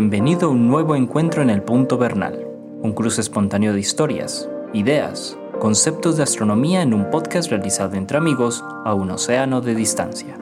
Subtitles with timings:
[0.00, 2.46] Bienvenido a un nuevo encuentro en el Punto Bernal,
[2.80, 8.64] un cruce espontáneo de historias, ideas, conceptos de astronomía en un podcast realizado entre amigos
[8.86, 10.38] a un océano de distancia.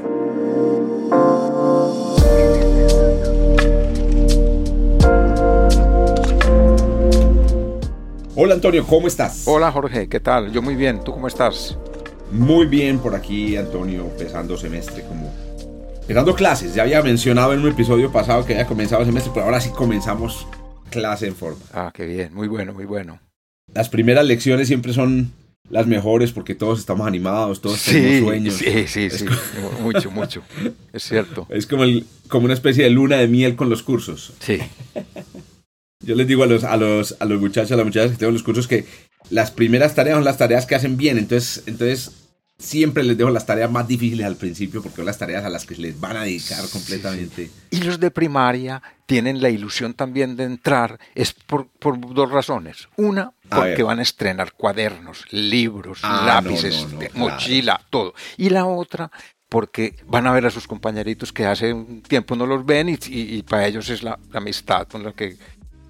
[8.37, 9.43] Hola Antonio, ¿cómo estás?
[9.49, 10.53] Hola Jorge, ¿qué tal?
[10.53, 11.77] Yo muy bien, ¿tú cómo estás?
[12.31, 15.28] Muy bien por aquí, Antonio, empezando semestre como...
[16.09, 19.45] Empezando clases, ya había mencionado en un episodio pasado que había comenzado el semestre, pero
[19.45, 20.47] ahora sí comenzamos
[20.91, 21.63] clase en forma.
[21.75, 23.21] Ah, qué bien, muy bueno, muy bueno.
[23.75, 25.31] Las primeras lecciones siempre son
[25.69, 28.55] las mejores porque todos estamos animados, todos tenemos sueños.
[28.55, 29.27] Sí, sí, sí,
[29.83, 30.43] mucho, mucho,
[30.95, 31.47] es cierto.
[31.51, 34.33] Es como, el, como una especie de luna de miel con los cursos.
[34.41, 34.61] Sí.
[36.03, 38.33] Yo les digo a los, a los, a los muchachos, a las muchachas que tengo
[38.33, 38.87] los cursos que
[39.29, 41.19] las primeras tareas son las tareas que hacen bien.
[41.19, 42.28] Entonces, entonces
[42.59, 45.65] siempre les dejo las tareas más difíciles al principio porque son las tareas a las
[45.65, 47.51] que les van a dedicar completamente.
[47.71, 52.89] Y los de primaria tienen la ilusión también de entrar, es por, por dos razones.
[52.97, 58.15] Una, porque van a estrenar cuadernos, libros, ah, lápices, mochila, todo.
[58.37, 59.11] Y la otra,
[59.49, 62.99] porque van a ver a sus compañeritos que hace un tiempo no los ven y,
[63.09, 65.37] y, para ellos es la, la amistad con la que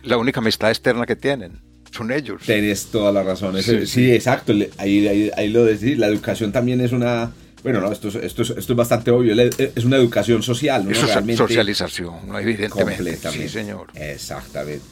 [0.02, 1.67] la única amistad externa que tienen.
[1.90, 2.42] Son ellos.
[2.44, 3.56] Tienes toda la razón.
[3.62, 4.52] Sí, exacto.
[4.76, 5.98] Ahí, ahí, lo decís.
[5.98, 7.32] La educación también es una.
[7.62, 9.34] Bueno, no, esto, esto, esto es bastante obvio.
[9.34, 10.90] Es una educación social, ¿no?
[10.90, 10.98] Es
[11.36, 12.38] socialización, ¿no?
[12.38, 12.96] evidentemente.
[12.96, 13.48] Completamente.
[13.48, 13.88] Sí, señor.
[13.94, 14.84] Exactamente.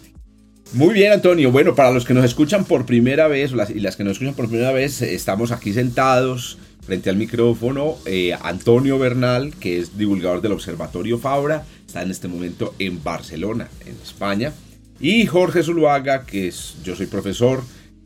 [0.72, 1.52] Muy bien, Antonio.
[1.52, 4.48] Bueno, para los que nos escuchan por primera vez y las que nos escuchan por
[4.48, 7.96] primera vez, estamos aquí sentados frente al micrófono.
[8.06, 13.68] Eh, Antonio Bernal, que es divulgador del Observatorio Fabra, está en este momento en Barcelona,
[13.84, 14.52] en España.
[15.00, 17.62] Y Jorge Zuluaga, que es, yo soy profesor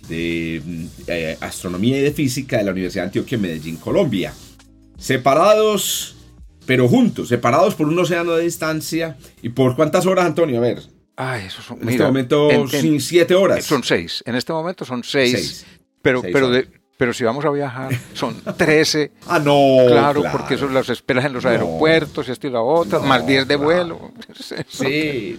[0.09, 0.61] de
[1.07, 4.33] eh, astronomía y de física de la Universidad de Antioquia en Medellín, Colombia.
[4.99, 6.17] Separados,
[6.67, 9.17] pero juntos, separados por un océano de distancia.
[9.41, 10.59] ¿Y por cuántas horas, Antonio?
[10.59, 10.83] A ver.
[11.17, 13.65] Ay, eso son, en este momento, sin siete horas.
[13.65, 14.23] Son seis.
[14.27, 15.67] En este momento son seis.
[16.03, 16.67] Pero, pero, de,
[16.97, 19.13] pero si vamos a viajar, son trece.
[19.27, 19.87] ah, no.
[19.87, 23.47] Claro, porque eso las esperas en los aeropuertos y esto y la otra, más diez
[23.47, 24.13] de vuelo.
[24.69, 25.39] sí.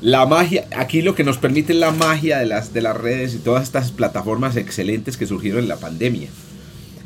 [0.00, 3.34] La magia, aquí lo que nos permite es la magia de las, de las redes
[3.34, 6.28] y todas estas plataformas excelentes que surgieron en la pandemia,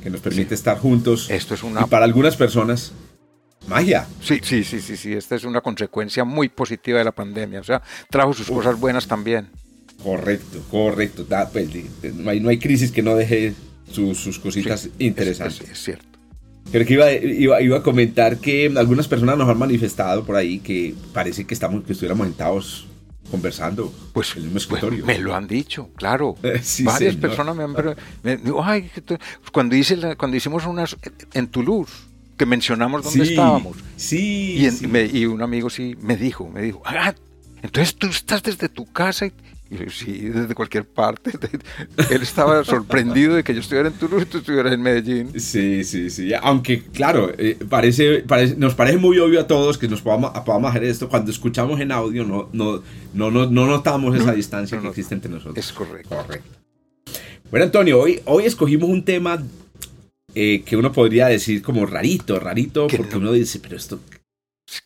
[0.03, 1.31] que nos permite estar juntos.
[1.31, 1.83] Esto es una...
[1.83, 2.93] Y para algunas personas,
[3.67, 4.07] magia.
[4.21, 7.65] Sí, sí, sí, sí, sí, esta es una consecuencia muy positiva de la pandemia, o
[7.65, 9.51] sea, trajo sus cosas buenas también.
[10.03, 11.27] Correcto, correcto.
[11.53, 13.55] Pues, no, hay, no hay crisis que no deje
[13.91, 15.69] sus, cositas interesantes.
[15.69, 16.12] es cierto.
[16.71, 20.59] Creo que iba, iba, iba, a comentar que algunas personas nos han manifestado por ahí
[20.59, 22.87] que parece que estamos que estuviéramos sentados
[23.31, 25.07] conversando pues, en el mismo escritorio.
[25.07, 26.37] me lo han dicho, claro.
[26.85, 27.75] Varias personas me han
[28.23, 28.91] me, ay,
[29.53, 30.97] cuando, hice cuando hicimos unas
[31.33, 31.93] en Toulouse,
[32.37, 33.77] que mencionamos dónde estábamos.
[33.97, 34.57] Sí.
[34.59, 37.15] Y, y, un amigo sí me dijo, me dijo, ah,
[37.63, 39.33] entonces tú estás desde tu casa y
[39.91, 41.33] sí, desde cualquier parte.
[42.11, 45.41] Él estaba sorprendido de que yo estuviera en Toulouse y tú estuvieras en Medellín.
[45.41, 46.33] Sí, sí, sí.
[46.41, 48.25] Aunque, claro, eh, parece,
[48.57, 51.09] nos parece muy obvio a todos que nos podamos, podamos hacer esto.
[51.09, 52.83] Cuando escuchamos en audio no, no,
[53.15, 55.59] no, no, notamos esa distancia que existe entre nosotros.
[55.59, 56.17] Es correcto.
[56.17, 56.59] correcto.
[57.51, 59.43] Bueno, Antonio, hoy, hoy escogimos un tema
[60.35, 64.01] eh, que uno podría decir como rarito, rarito, porque uno dice, pero esto...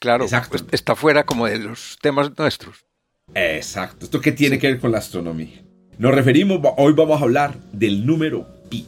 [0.01, 0.57] Claro, Exacto.
[0.73, 2.85] está fuera como de los temas nuestros.
[3.37, 4.07] Exacto.
[4.07, 5.63] ¿Esto qué tiene que ver con la astronomía?
[5.99, 8.87] Nos referimos, hoy vamos a hablar del número pi.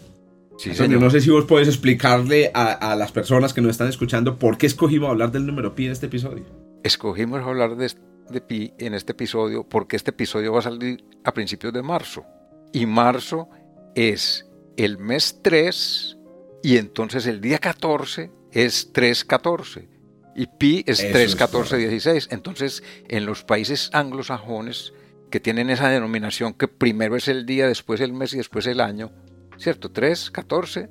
[0.58, 1.00] Sí, señor.
[1.00, 4.66] No sé si vos podés explicarle a, las personas que nos están escuchando por qué
[4.66, 6.44] escogimos hablar del número pi en este episodio.
[6.82, 7.92] Escogimos hablar de,
[8.30, 12.24] de pi en este episodio porque este episodio va a salir a principios de marzo.
[12.72, 13.48] Y marzo
[13.94, 16.18] es el mes 3
[16.62, 19.97] y entonces el día 14 es 314
[20.38, 22.28] y pi es 3, 14, 16.
[22.30, 24.92] Entonces, en los países anglosajones
[25.30, 28.80] que tienen esa denominación que primero es el día, después el mes y después el
[28.80, 29.10] año,
[29.58, 29.90] ¿cierto?
[29.90, 30.90] 3, 14,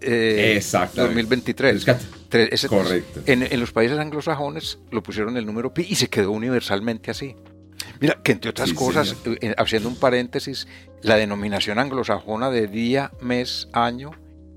[0.00, 0.60] eh,
[0.96, 1.86] 2023.
[2.68, 3.22] Correcto.
[3.26, 7.36] En, los países anglosajones lo pusieron el número pi y se quedó universalmente así.
[8.00, 10.66] Mira, que entre otras cosas, eh, haciendo un paréntesis,
[11.02, 14.10] la denominación anglosajona de día, mes, año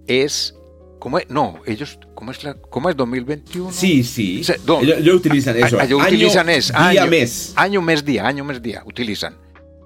[0.08, 0.56] es
[1.02, 1.28] ¿Cómo es?
[1.32, 3.72] No, ellos, ¿cómo es, la, cómo es 2021?
[3.72, 4.44] Sí, sí.
[4.84, 5.82] ellos, utilizan eso.
[5.82, 7.54] ellos utilizan es día, mes.
[7.56, 9.36] Año, mes, día, año, mes, día, utilizan.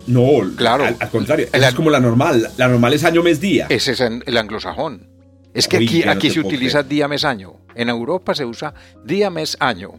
[0.07, 0.83] No, claro.
[0.83, 2.51] Al, contrario, es como la normal.
[2.57, 3.67] La normal es año, mes, día.
[3.69, 5.07] Ese es el anglosajón.
[5.53, 7.62] Es que aquí, aquí se utiliza día, mes, año.
[7.75, 8.73] En Europa se usa
[9.06, 9.91] día, mes, año.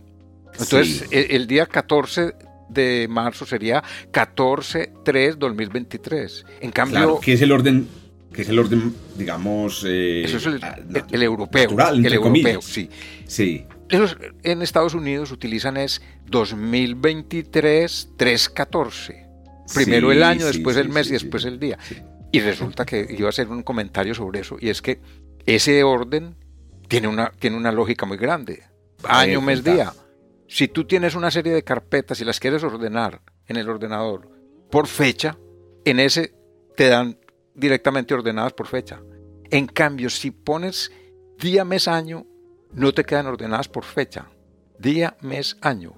[0.53, 2.35] Entonces, el, el, día 14
[2.69, 3.83] de marzo sería
[4.13, 6.45] 14-3-2023.
[6.61, 6.99] En cambio.
[6.99, 7.89] Claro, que es el orden
[8.37, 9.83] que es el orden, digamos...
[9.87, 10.77] Eh, Eso es el, ah,
[11.13, 11.63] europeo.
[11.63, 12.91] Natural, el europeo, sí.
[13.27, 13.65] Sí.
[13.89, 19.27] en Estados Unidos utilizan es 2023 314.
[19.75, 21.79] Primero el año, después el mes y después el día.
[22.31, 25.01] Y resulta que iba a hacer un comentario sobre eso, y es que
[25.47, 26.37] ese orden
[26.89, 28.63] tiene una, tiene una lógica muy grande.
[29.05, 29.93] Año, mes, día.
[30.47, 34.31] Si tú tienes una serie de carpetas y las quieres ordenar en el ordenador
[34.71, 35.39] por fecha,
[35.85, 36.35] en ese
[36.77, 37.19] te dan
[37.57, 39.01] directamente ordenadas por fecha.
[39.51, 40.93] En cambio, si pones
[41.41, 42.27] día, mes, año,
[42.73, 44.27] no te quedan ordenadas por fecha.
[44.79, 45.95] Día, mes, año.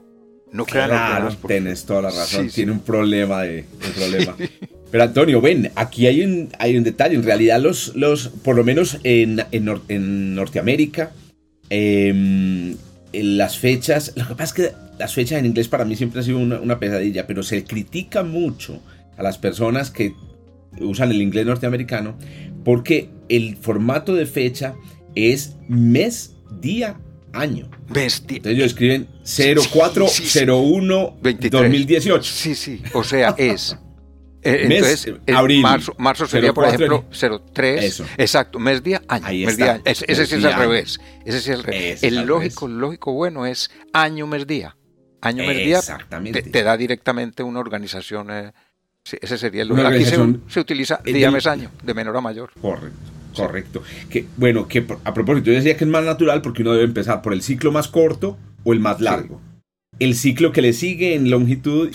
[0.52, 2.48] No quedan ordenadas por Tienes toda la razón.
[2.48, 3.64] Tiene un problema de,
[3.96, 4.36] problema.
[4.90, 7.14] Pero Antonio, ven, aquí hay un, hay un detalle.
[7.14, 11.12] En realidad, los, los, por lo menos en, en, Norteamérica,
[11.68, 12.74] em,
[13.12, 16.24] las fechas, lo que pasa es que las fechas en inglés para mí siempre han
[16.24, 18.80] sido una, una, pesadilla, pero se critica mucho
[19.18, 20.14] a las personas que
[20.80, 22.16] usan el inglés norteamericano
[22.64, 24.74] porque el formato de fecha
[25.14, 27.00] es mes, día,
[27.32, 27.70] año.
[27.88, 28.36] Bestia.
[28.36, 31.16] Entonces ellos escriben 0401
[31.50, 32.22] 2018.
[32.22, 32.82] Sí, sí.
[32.92, 33.76] O sea, es.
[34.42, 37.84] Eh, entonces, abril, marzo, marzo sería, por ejemplo, 03.
[37.84, 38.06] Eso.
[38.16, 39.26] Exacto, mes, día, año.
[39.26, 39.74] Ahí mes, está.
[39.74, 41.00] Día, ese, ese sí es al revés.
[41.24, 42.02] Ese sí es al revés.
[42.02, 44.76] el lógico, lógico bueno es año, mes, día.
[45.20, 45.78] Año, mes, día.
[45.78, 46.42] Exactamente.
[46.42, 48.30] Te, da directamente una organización.
[48.30, 48.52] Eh,
[49.04, 49.86] ese sería el.
[49.86, 50.16] Aquí se,
[50.48, 52.50] se utiliza día, mes, año, de menor a mayor.
[52.60, 53.18] Correcto.
[53.34, 53.82] Correcto.
[54.10, 57.22] Que, bueno, que a propósito, yo decía que es más natural porque uno debe empezar
[57.22, 59.40] por el ciclo más corto o el más largo.
[59.98, 61.90] El ciclo que le sigue en longitud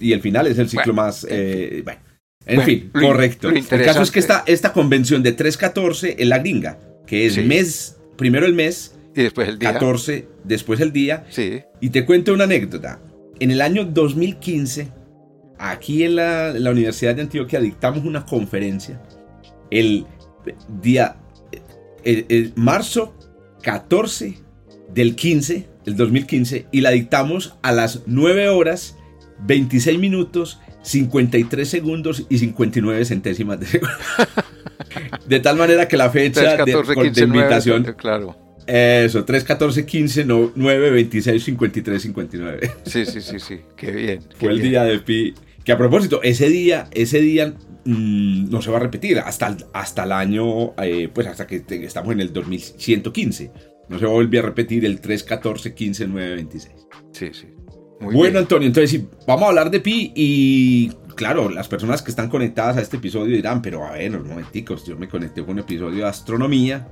[0.00, 1.26] y, el, final es el ciclo más...
[1.28, 2.00] Eh, bueno,
[2.46, 3.48] en fin, correcto.
[3.48, 7.96] el caso es que esta, esta convención de 3.14 es la gringa, que es mes,
[8.16, 9.72] primero el mes, y después el día.
[9.72, 11.24] 14, después el día.
[11.30, 11.62] Sí.
[11.80, 13.00] Y te cuento una anécdota.
[13.38, 14.88] En el año 2015,
[15.58, 19.00] aquí en la, en la Universidad de Antioquia dictamos una conferencia.
[19.70, 20.06] El
[20.82, 21.16] día,
[22.04, 23.14] el, eh, eh, marzo
[23.62, 24.38] 14
[24.92, 28.96] del 15, el 2015, y la dictamos a las 9 horas,
[29.46, 33.94] 26 minutos, 53 segundos y 59 centésimas de segundo.
[35.26, 36.72] De tal manera que la fecha de,
[37.22, 37.94] invitación...
[37.96, 38.43] claro.
[38.66, 42.70] Eso, 3, 14, 15, 9, 26, 53, 59.
[42.86, 44.20] Sí, sí, sí, sí, qué bien.
[44.38, 45.34] Fue el día de Pi.
[45.64, 50.04] Que a propósito, ese día, ese día Mm, no se va a repetir hasta, hasta
[50.04, 53.52] el año, eh, pues hasta que estamos en el 2115.
[53.88, 56.74] No se va a volver a repetir el 3, 14, 15, 9, 26.
[57.12, 57.48] Sí, sí.
[58.00, 62.78] bueno, Antonio, entonces vamos a hablar de Pi y claro, las personas que están conectadas
[62.78, 65.98] a este episodio dirán, pero a ver, un momenticos, yo me conecté con un episodio
[65.98, 66.88] de astronomía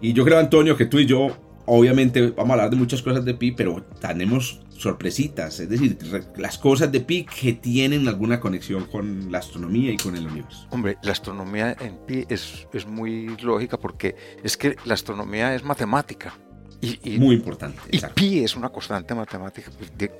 [0.00, 1.36] y yo creo, Antonio, que tú y yo
[1.66, 5.98] obviamente vamos a hablar de muchas cosas de Pi, pero tenemos sorpresitas, es decir,
[6.36, 10.66] las cosas de Pi que tienen alguna conexión con la astronomía y con el universo.
[10.70, 15.62] Hombre, la astronomía en Pi es, es muy lógica porque es que la astronomía es
[15.62, 16.34] matemática.
[16.80, 17.78] Y, muy importante.
[17.90, 19.70] Y Pi es una constante matemática.
[19.76, 20.10] Pues,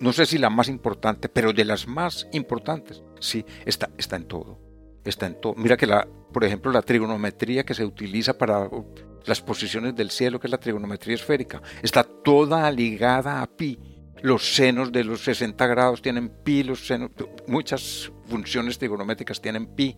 [0.00, 4.24] no sé si la más importante, pero de las más importantes, sí, está, está en
[4.24, 4.58] todo.
[5.04, 5.54] Está en todo.
[5.54, 8.68] Mira que la, por ejemplo, la trigonometría que se utiliza para
[9.24, 13.78] las posiciones del cielo, que es la trigonometría esférica, está toda ligada a pi.
[14.22, 17.10] Los senos de los 60 grados tienen pi, los senos,
[17.46, 19.96] muchas funciones trigonométricas tienen pi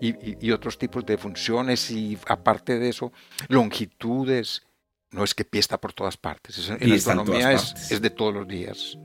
[0.00, 3.12] y, otros tipos de funciones y aparte de eso,
[3.48, 4.62] longitudes.
[5.10, 8.48] No es que pi está por todas partes, en la astronomía es de todos los
[8.48, 8.98] días.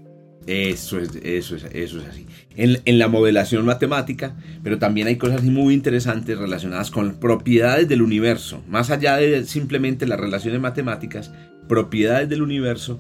[0.47, 2.25] Eso es, eso es, eso es así.
[2.55, 8.63] En, la modelación matemática, pero también hay cosas muy interesantes relacionadas con propiedades del universo,
[8.67, 11.31] más allá de simplemente las relaciones matemáticas,
[11.67, 12.99] propiedades del universo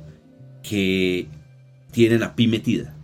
[0.61, 1.27] que
[1.91, 2.95] tienen a pi metida.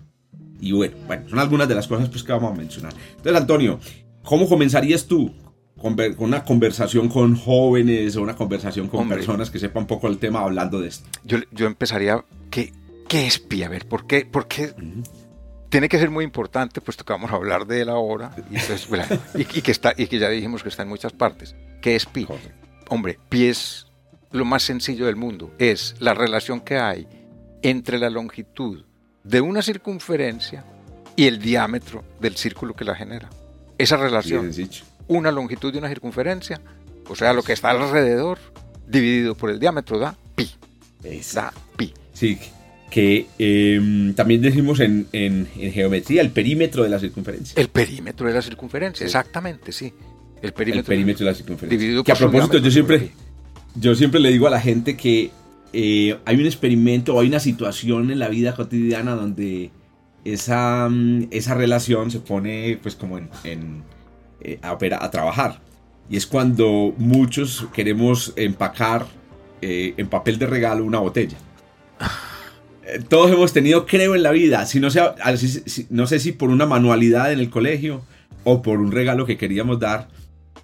[0.61, 2.93] Y bueno, bueno, son algunas de las cosas pues, que vamos a mencionar.
[3.17, 3.79] Entonces, Antonio,
[4.23, 5.33] ¿cómo comenzarías tú
[5.77, 10.19] con, una conversación con jóvenes o una conversación con personas que sepan un poco el
[10.19, 11.09] tema hablando de esto?
[11.23, 12.71] Yo, yo empezaría que
[13.15, 13.63] ¿Qué es Pi?
[13.63, 14.27] A ver, ¿por qué?
[14.29, 14.73] Porque
[15.69, 18.35] tiene que ser muy importante, puesto que vamos a hablar de él ahora,
[19.33, 21.55] y, que está, y que ya dijimos que está en muchas partes.
[21.81, 22.27] ¿Qué es Pi?
[22.89, 23.87] Hombre, Pi es
[24.31, 25.53] lo más sencillo del mundo.
[25.59, 27.07] Es la relación que hay
[27.61, 28.83] entre la longitud
[29.23, 30.65] de una circunferencia
[31.15, 33.29] y el diámetro del círculo que la genera.
[33.77, 34.51] Esa relación,
[35.07, 36.59] una longitud de una circunferencia,
[37.07, 38.39] o sea, lo que está alrededor,
[38.85, 40.51] dividido por el diámetro, da pi.
[41.33, 41.93] Da pi.
[42.11, 42.37] Sí,
[42.89, 47.59] que em, también decimos en, en, geometría el perímetro de la circunferencia.
[47.59, 49.93] El perímetro de la circunferencia, exactamente, sí.
[50.41, 52.03] El perímetro, de la circunferencia.
[52.03, 53.11] que a propósito, yo siempre,
[53.75, 55.31] yo siempre le digo a la gente que
[55.73, 59.71] eh, hay un experimento o hay una situación en la vida cotidiana donde
[60.23, 63.83] esa, mm, esa relación se pone pues como en, en
[64.41, 65.61] eh, a, a trabajar.
[66.09, 69.07] Y es cuando muchos queremos empacar
[69.61, 71.37] eh, en papel de regalo una botella.
[72.85, 75.15] Eh, Todos hemos tenido, creo, en la vida, si no, sea,
[75.89, 78.01] no sé si por una manualidad en el colegio
[78.43, 80.07] o por un regalo que queríamos dar,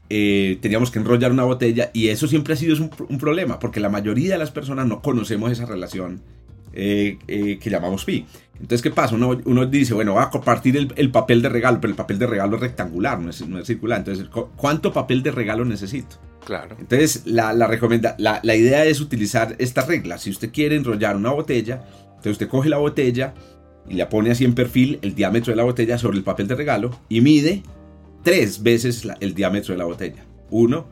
[0.09, 3.79] eh, teníamos que enrollar una botella y eso siempre ha sido un, un problema, porque
[3.79, 6.21] la mayoría de las personas no conocemos esa relación
[6.73, 8.25] eh, eh, que llamamos pi.
[8.55, 9.15] Entonces, ¿qué pasa?
[9.15, 12.19] Uno, uno dice, bueno, va a compartir el, el papel de regalo, pero el papel
[12.19, 13.97] de regalo es rectangular, no es, no es circular.
[13.99, 16.17] Entonces, ¿cu- ¿cuánto papel de regalo necesito?
[16.45, 16.75] Claro.
[16.79, 20.17] Entonces, la, la, recomenda la, la idea es utilizar esta regla.
[20.19, 21.83] Si usted quiere enrollar una botella,
[22.21, 23.33] entonces usted coge la botella
[23.89, 26.53] y la pone así en perfil el diámetro de la botella sobre el papel de
[26.55, 27.63] regalo y mide
[28.23, 30.23] tres veces la- el diámetro de la botella.
[30.51, 30.85] Uno,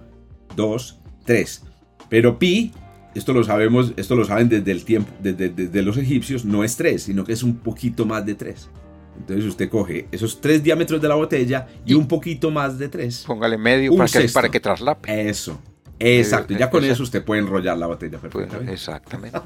[0.56, 1.64] dos, tres.
[2.10, 2.72] Pero pi,
[3.14, 6.76] esto lo sabemos, esto lo saben desde el tiempo, desde, desde los egipcios, no es
[6.76, 8.70] tres, sino que es un poquito más de tres.
[9.20, 12.88] Entonces usted coge esos tres diámetros de la botella y, Y- un poquito más de
[12.90, 13.24] tres.
[13.28, 15.30] Póngale medio para que, para que traslape.
[15.30, 15.60] Eso.
[16.00, 16.54] Exacto.
[16.54, 16.94] Ya con Exacto.
[16.94, 18.74] eso usted puede enrollar la botella Pues, perfectamente.
[18.74, 19.40] exactamente.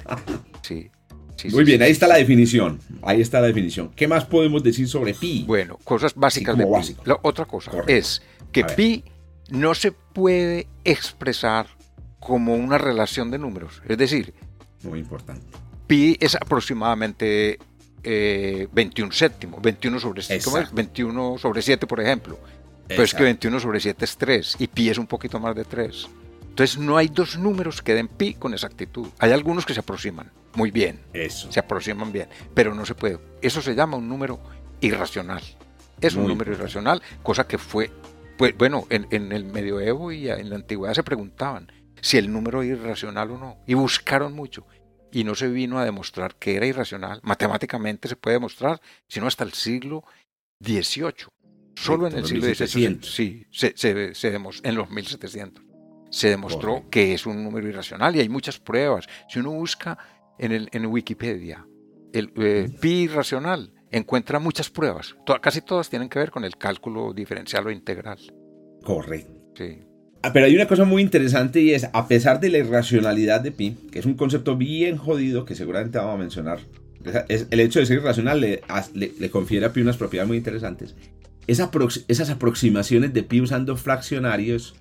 [0.61, 0.89] Sí.
[1.35, 2.79] Sí, Muy sí, bien, sí, ahí está la definición.
[3.01, 3.91] Ahí está la definición.
[3.95, 5.43] ¿Qué más podemos decir sobre pi?
[5.47, 6.69] Bueno, cosas básicas de pi.
[6.71, 7.03] básico.
[7.05, 7.91] La otra cosa Correcto.
[7.93, 8.21] es
[8.51, 9.03] que pi
[9.49, 11.67] no se puede expresar
[12.19, 13.81] como una relación de números.
[13.87, 14.33] Es decir,
[14.83, 15.45] Muy importante.
[15.87, 17.59] pi es aproximadamente
[18.03, 20.45] eh, 21 séptimos, 21 sobre, ¿cómo es?
[20.47, 20.75] Exacto.
[20.75, 22.39] 21 sobre 7, por ejemplo.
[22.87, 25.63] Pero es que 21 sobre 7 es 3 y pi es un poquito más de
[25.63, 26.07] 3.
[26.49, 29.07] Entonces no hay dos números que den pi con exactitud.
[29.19, 31.51] Hay algunos que se aproximan muy bien, Eso.
[31.51, 33.19] se aproximan bien, pero no se puede.
[33.41, 34.39] Eso se llama un número
[34.81, 35.41] irracional.
[36.01, 37.89] Es un número irracional, cosa que fue,
[38.37, 42.61] pues, bueno, en, en el medioevo y en la antigüedad se preguntaban si el número
[42.61, 44.65] era irracional o no, y buscaron mucho.
[45.11, 47.19] Y no se vino a demostrar que era irracional.
[47.23, 50.03] Matemáticamente se puede demostrar, sino hasta el siglo
[50.61, 51.27] XVIII.
[51.75, 53.13] Solo en el siglo XVIII, 1700.
[53.15, 55.63] sí, se, se, se demos- en los 1700,
[56.09, 56.89] se demostró Correcto.
[56.91, 59.05] que es un número irracional y hay muchas pruebas.
[59.29, 59.97] Si uno busca
[60.39, 61.65] en, el, en Wikipedia
[62.13, 65.15] el eh, pi irracional, encuentra muchas pruebas.
[65.25, 68.19] To- casi todas tienen que ver con el cálculo diferencial o integral.
[68.83, 69.31] Correcto.
[69.55, 69.79] Sí,
[70.25, 73.51] Ah, Pero hay una cosa muy interesante y es, a pesar de la irracionalidad de
[73.51, 76.59] pi, que es un concepto bien jodido que seguramente vamos a mencionar,
[77.27, 78.61] es- el hecho de ser irracional le,
[78.93, 80.95] le- le confiere a pi unas propiedades muy interesantes.
[81.45, 84.75] Esa aprox- esas aproximaciones de pi usando fraccionarios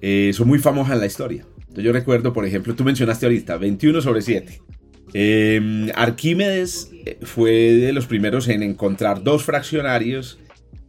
[0.00, 1.44] eh, son muy famosas en la historia.
[1.58, 4.60] Entonces yo recuerdo, por ejemplo, tú mencionaste ahorita 21 sobre 7.
[5.14, 10.38] Eh, Arquímedes eh, fue de los primeros en encontrar dos fraccionarios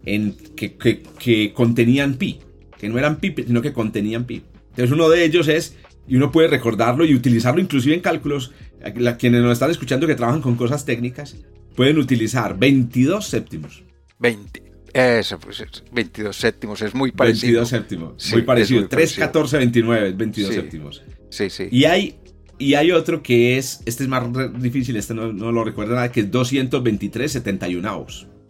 [0.06, 2.40] en, que, que- que contenían pi,
[2.80, 4.44] que no eran pi, sino que contenían pi.
[4.70, 5.76] Entonces uno de ellos es,
[6.08, 8.52] y uno puede recordarlo y utilizarlo inclusive en cálculos,
[8.96, 11.36] la- quienes nos están escuchando que trabajan con cosas técnicas,
[11.76, 13.84] pueden utilizar 22 séptimos.
[14.20, 14.64] 20.
[14.94, 17.60] Eso, pues, es 22 séptimos, es muy parecido.
[17.60, 18.80] 22 séptimos, Sí, muy parecido.
[18.82, 19.28] muy 3, parecido.
[19.28, 20.56] 14, 29, 22 Sí.
[20.56, 21.04] séptimos.
[21.30, 21.68] Sí, sí.
[21.70, 22.16] Y hay,
[22.60, 24.24] y hay otro que es, este es más
[24.62, 28.06] difícil, este no, no lo recuerdo nada, que es 223, 71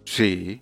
[0.06, 0.62] Sí,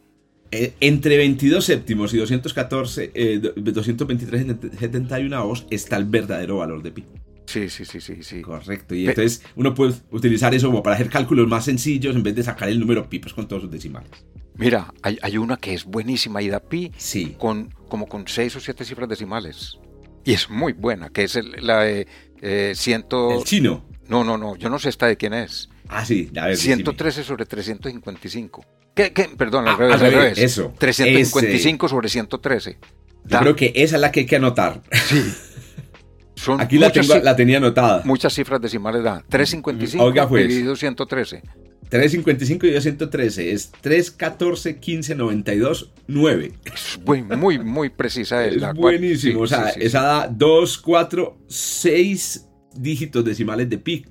[0.51, 4.45] Eh, entre 22 séptimos y 214, eh, do- 223
[4.79, 7.03] 71 está el verdadero valor de pi.
[7.45, 8.17] sí, sí, sí, sí.
[8.21, 8.41] sí.
[8.41, 8.95] Correcto.
[8.95, 12.43] Y entonces uno puede utilizar eso como para hacer cálculos más sencillos en vez de
[12.43, 14.09] sacar el número pi pues, con todos sus decimales.
[14.57, 17.35] Mira, hay, hay una que es buenísima y da pi Sí.
[17.37, 19.77] con, como con 6 o 7 cifras decimales.
[20.23, 22.07] Y es muy buena, que es el- la de
[22.47, 23.39] eh, ciento...
[23.39, 23.83] El chino.
[24.07, 25.67] No, no, no, yo no sé esta de quién es.
[25.87, 26.29] Ah, sí.
[26.37, 26.75] A ver, decime.
[26.75, 28.65] 113 sobre 355.
[28.93, 29.29] ¿Qué, qué?
[29.35, 30.51] Perdón, al Ah, revés, al al revés, revés.
[30.51, 30.73] eso.
[30.77, 32.77] 355 sobre 113.
[33.25, 34.81] Yo creo que esa es la que hay que anotar.
[36.35, 38.01] Son Aquí la, tengo, la tenía anotada.
[38.05, 39.23] muchas cifras decimales da.
[39.29, 40.47] 355 Oiga, pues.
[40.47, 41.41] dividido 113.
[41.89, 46.51] 355 y 213 es 3, 14, 15, 92, 9.
[46.65, 48.45] Es muy, muy, muy precisa.
[48.45, 49.39] Es la cual- buenísimo.
[49.39, 54.05] sí, o sea, sí, sí, esa da 2, 4, 6 dígitos decimales de pi.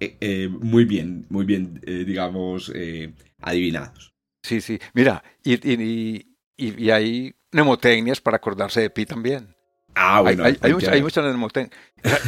[0.00, 4.12] Eh, eh, muy bien, muy bien, eh, digamos, eh, adivinados.
[4.42, 4.78] Sí, sí.
[4.92, 6.26] Mira, y, y,
[6.56, 9.54] y, y hay mnemotecnias para acordarse de pi también.
[9.94, 10.44] Ah, bueno.
[10.44, 11.80] hay, hay, hay mucha- hay muchas mnemotecnias.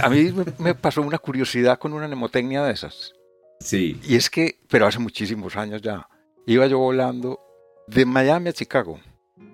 [0.03, 3.13] A mí me, me pasó una curiosidad con una mnemotecnia de esas.
[3.61, 4.01] Sí.
[4.05, 6.09] Y es que, pero hace muchísimos años ya,
[6.47, 7.41] iba yo volando
[7.87, 9.01] de Miami a Chicago.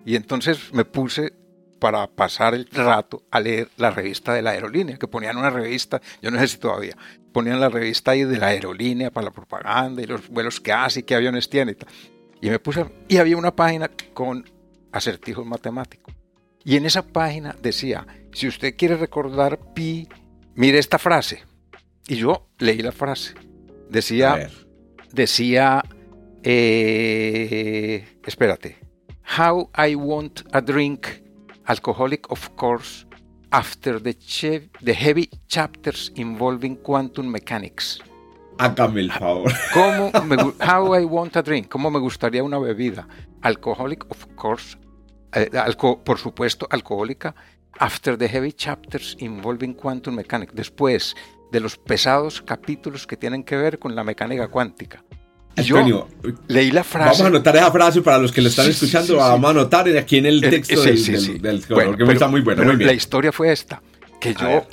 [0.04, 1.32] Y entonces me puse
[1.78, 6.00] para pasar el rato a leer la revista de la aerolínea, que ponían una revista,
[6.20, 6.96] yo no sé si todavía,
[7.32, 11.00] ponían la revista ahí de la aerolínea para la propaganda y los vuelos que hace
[11.00, 11.88] y qué aviones tiene y tal.
[12.40, 14.48] Y me puse, y había una página con
[14.92, 16.14] acertijos matemáticos.
[16.64, 20.08] Y en esa página decía, si usted quiere recordar pi,
[20.54, 21.42] mire esta frase.
[22.06, 23.34] Y yo leí la frase.
[23.92, 24.48] Decía,
[25.12, 25.82] decía,
[26.42, 28.78] eh, espérate,
[29.38, 31.06] how I want a drink,
[31.66, 33.04] alcoholic of course,
[33.50, 34.16] after the,
[34.80, 38.00] the heavy chapters involving quantum mechanics.
[38.58, 39.52] Hágame el favor.
[39.74, 41.68] ¿Cómo me, how I want a drink.
[41.68, 43.06] ¿Cómo me gustaría una bebida?
[43.42, 44.78] Alcoholic, of course.
[45.34, 45.50] Eh,
[46.02, 47.34] por supuesto, alcohólica.
[47.78, 50.54] After the heavy chapters involving quantum mechanics.
[50.54, 51.14] Después
[51.52, 55.04] de los pesados capítulos que tienen que ver con la mecánica cuántica.
[55.56, 56.08] Yo
[56.48, 57.10] leí la frase.
[57.10, 59.16] Vamos a anotar esa frase para los que lo están escuchando.
[59.18, 62.64] vamos a anotar aquí en el texto del, del, que está muy bueno.
[62.64, 62.86] Muy bien.
[62.86, 63.82] La historia fue esta:
[64.18, 64.66] que yo,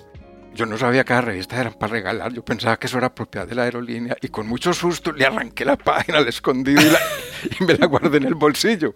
[0.56, 2.32] yo no sabía que las revistas eran para regalar.
[2.32, 5.66] Yo pensaba que eso era propiedad de la aerolínea y con mucho susto le arranqué
[5.66, 6.76] la página, le escondí
[7.60, 8.96] y, me la guardé en el bolsillo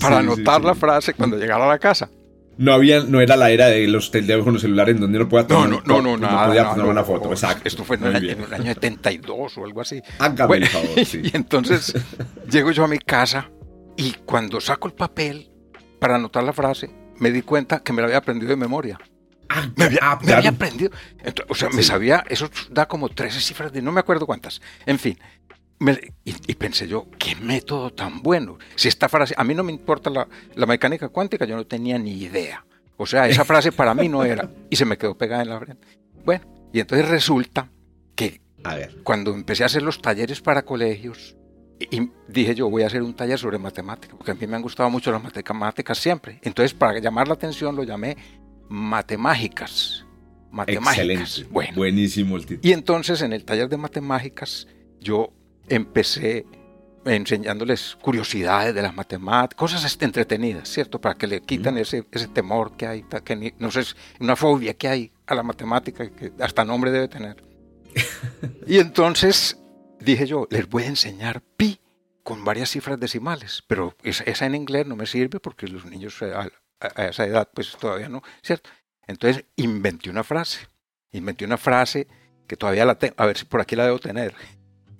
[0.00, 2.10] para anotar la frase cuando llegara a la casa.
[2.58, 5.82] No había, no era la era de los teléfonos celulares donde no podía tomar, no,
[5.84, 7.30] no, no, no, no podía tomar una foto.
[7.30, 7.62] Exacto.
[7.64, 8.16] Esto fue en el,
[8.52, 10.02] año, 72 o algo así.
[10.18, 11.22] Hágame favor, sí.
[11.24, 11.94] Y entonces
[12.50, 13.50] llego yo a mi casa
[13.96, 15.50] y cuando saco el papel
[15.98, 18.98] para anotar la frase, me di cuenta que me la había aprendido de memoria.
[19.48, 20.90] Ah, me había, ah, me había aprendido.
[21.48, 24.62] o sea, me sabía, eso da como 13 cifras de no me acuerdo cuántas.
[24.86, 25.18] En fin,
[26.24, 28.58] y, pensé yo, qué método tan bueno.
[28.76, 32.12] Si esta frase, a mí no me importa la, mecánica cuántica, yo no tenía ni
[32.12, 32.64] idea.
[32.96, 34.50] O sea, esa frase para mí no era.
[34.70, 35.86] Y se me quedó pegada en la frente.
[36.24, 37.70] Bueno, y entonces resulta
[38.14, 38.40] que
[39.02, 41.36] cuando empecé a hacer los talleres para colegios,
[41.90, 44.62] y, dije yo, voy a hacer un taller sobre matemáticas, porque a mí me han
[44.62, 46.38] gustado mucho las matemáticas siempre.
[46.42, 48.16] Entonces, para llamar la atención, lo llamé
[48.68, 50.06] matemáticas.
[50.50, 51.38] Matemáticas.
[51.38, 51.52] Excelente.
[51.52, 51.72] Bueno.
[51.76, 52.60] Buenísimo el título.
[52.62, 54.68] Y entonces, en el taller de matemáticas,
[55.00, 55.32] yo
[55.74, 56.46] empecé
[57.04, 61.00] enseñándoles curiosidades de las matemáticas, cosas entretenidas, ¿cierto?
[61.00, 63.82] Para que le quitan ese, ese temor que hay, que no sé,
[64.20, 67.42] una fobia que hay a la matemática que hasta nombre debe tener.
[68.66, 69.58] y entonces
[69.98, 71.80] dije yo, les voy a enseñar pi
[72.22, 76.48] con varias cifras decimales, pero esa, en inglés no me sirve porque los niños a,
[76.80, 78.70] a, esa edad pues todavía no, ¿cierto?
[79.08, 80.68] Entonces inventé una frase,
[81.10, 82.06] inventé una frase
[82.46, 84.34] que todavía la tengo, a ver si por aquí la debo tener.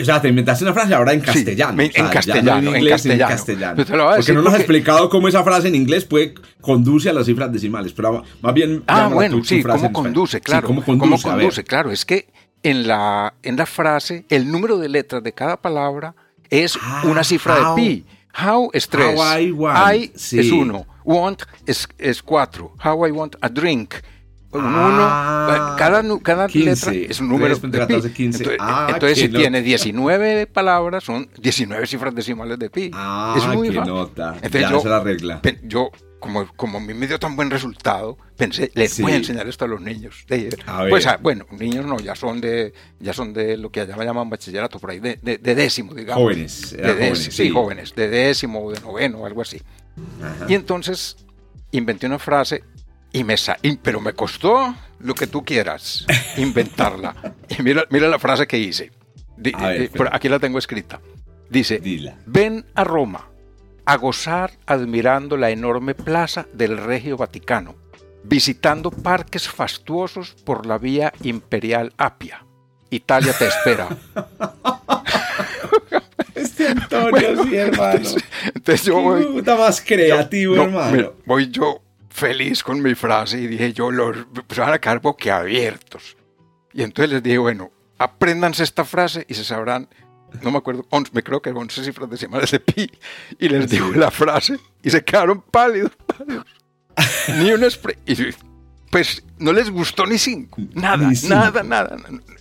[0.00, 1.82] O sea, te inventaste una frase ahora en castellano.
[1.82, 2.86] en, castellano en,
[3.18, 3.84] castellano,
[4.16, 7.52] Porque no nos has explicado cómo esa frase en inglés puede conduce a las cifras
[7.52, 8.84] decimales, pero más bien...
[8.86, 10.68] Ah, bueno, sí, cómo conduce, claro.
[10.68, 11.90] cómo conduce, claro.
[11.90, 12.28] Es que
[12.62, 16.14] en la, en la frase, el número de letras de cada palabra
[16.50, 18.04] es ah, una cifra de pi.
[18.36, 19.18] How es tres.
[19.40, 20.86] I, want, I es uno.
[21.04, 22.74] Want es, es cuatro.
[22.82, 23.94] How I want a drink
[24.54, 27.94] un ah, cada, cada letra es un número de pi.
[27.94, 32.90] Entonces, ah, si tiene 19 palabras, son 19 cifras decimales de pi.
[32.94, 34.36] Ah, es muy qué nota.
[34.40, 35.40] Entonces, yo, la regla.
[35.64, 35.90] Yo,
[36.20, 39.64] como, como a mí me dio tan buen resultado, pensé, les voy a enseñar esto
[39.64, 40.24] a los niños.
[40.88, 44.78] pues, bueno, niños no, ya son de ya son de lo que allá llaman bachillerato,
[44.78, 46.22] por ahí, de, de, décimo, digamos.
[46.22, 46.74] Jóvenes.
[47.30, 49.60] sí, jóvenes, de décimo o de noveno, algo así.
[50.48, 51.16] Y entonces
[51.72, 52.62] inventé una frase
[53.14, 53.36] y me
[53.80, 56.04] pero me costó lo que tú quieras
[56.36, 57.34] inventarla.
[57.58, 58.90] y mira, mira la frase que hice.
[60.10, 61.00] aquí la tengo escrita.
[61.48, 61.80] Dice,
[62.26, 63.28] ven a Roma
[63.86, 67.76] a gozar admirando la enorme plaza del Regio Vaticano,
[68.24, 72.44] visitando parques fastuosos por la vía imperial Apia.
[72.90, 73.88] Italia te espera.
[76.34, 78.08] este Antonio, sí, hermano.
[78.54, 81.12] Entonces, yo voy, puta más creativo, hermano.
[81.26, 81.83] voy yo
[82.14, 86.16] feliz con mi frase y dije yo, los pues, van a quedar boquiabiertos.
[86.72, 89.88] Y entonces les dije, bueno, apréndanse esta frase y se sabrán,
[90.40, 92.88] no me acuerdo, me creo que 11 cifras decimales de pi.
[93.40, 96.46] Y les digo la frase y se quedaron pálidos, pálidos.
[97.40, 97.66] ni un
[98.06, 98.14] y
[98.90, 101.96] Pues no les gustó ni cinco, nada, nada, nada,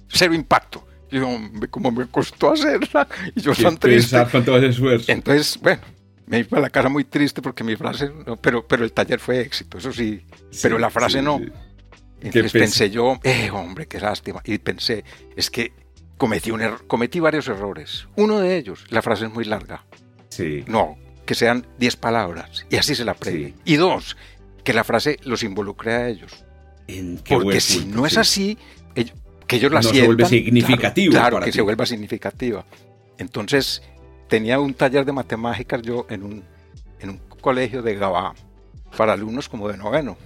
[0.08, 0.88] cero impacto.
[1.12, 1.28] Y yo,
[1.72, 4.22] como me costó hacerla, y yo tan triste.
[4.22, 5.12] ese esfuerzo.
[5.12, 5.82] Entonces, bueno,
[6.26, 9.42] me iba a la casa muy triste porque mi frase, pero, pero el taller fue
[9.42, 10.22] éxito, eso sí,
[10.62, 11.42] pero la frase no.
[12.22, 14.42] Entonces pensé yo, eh, hombre, qué lástima.
[14.46, 15.04] Y pensé,
[15.36, 15.74] es que
[16.18, 18.08] cometí, un cometí varios errores.
[18.16, 19.86] Uno de ellos, la frase es muy larga.
[20.30, 20.64] Sí.
[20.68, 23.56] No, que sean 10 palabras y así se la aprende.
[23.66, 24.16] Y dos,
[24.64, 26.46] que la frase los involucre a ellos.
[27.28, 28.58] Porque si no es así,
[29.48, 31.12] que ellos la no se vuelve significativo.
[31.12, 32.66] Claro, que se vuelva significativa.
[33.18, 33.84] Entonces,
[34.34, 36.44] tenía un taller de matemáticas yo en un,
[37.00, 38.34] en un colegio de Gabá
[38.98, 40.18] para alumnos como de noveno.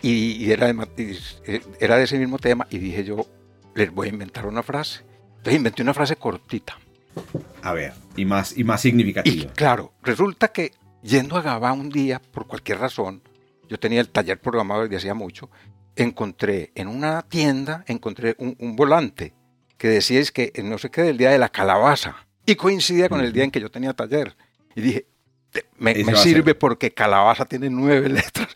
[0.00, 1.18] Y, era, de,
[1.80, 3.26] era de ese mismo tema y dije yo,
[3.74, 5.04] les voy a inventar una frase.
[5.38, 6.78] Entonces inventé una frase cortita.
[7.62, 9.34] A ver, y más, y más significativa.
[9.34, 10.70] Y claro, resulta que
[11.02, 13.22] yendo a Gabá un día, por cualquier razón,
[13.68, 15.50] yo tenía el taller programado desde hacía mucho,
[15.96, 19.34] encontré en una tienda, encontré un, un volante
[19.78, 22.27] que decía es que no sé qué del día de la calabaza.
[22.50, 24.34] Y coincidía con el día en que yo tenía taller.
[24.74, 25.06] Y dije,
[25.78, 28.48] me, sirve porque calabaza tiene nueve letras.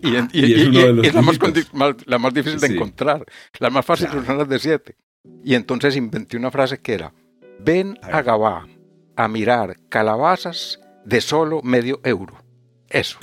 [0.00, 2.74] y, y de los es la más, la más difícil de Sí.
[2.74, 3.24] encontrar.
[3.58, 4.26] Las más fáciles Claro.
[4.26, 4.96] son las de 7.
[5.44, 7.12] Y entonces inventé una frase que era,
[7.58, 8.68] ven A a Gabá
[9.16, 12.42] a mirar calabazas de solo medio euro.
[12.88, 13.18] Eso.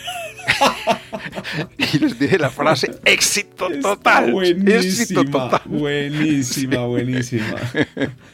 [1.78, 4.26] y les dije la frase, éxito Está total.
[4.44, 5.62] Éxito Buenísima, total.
[5.66, 7.56] buenísima, buenísima.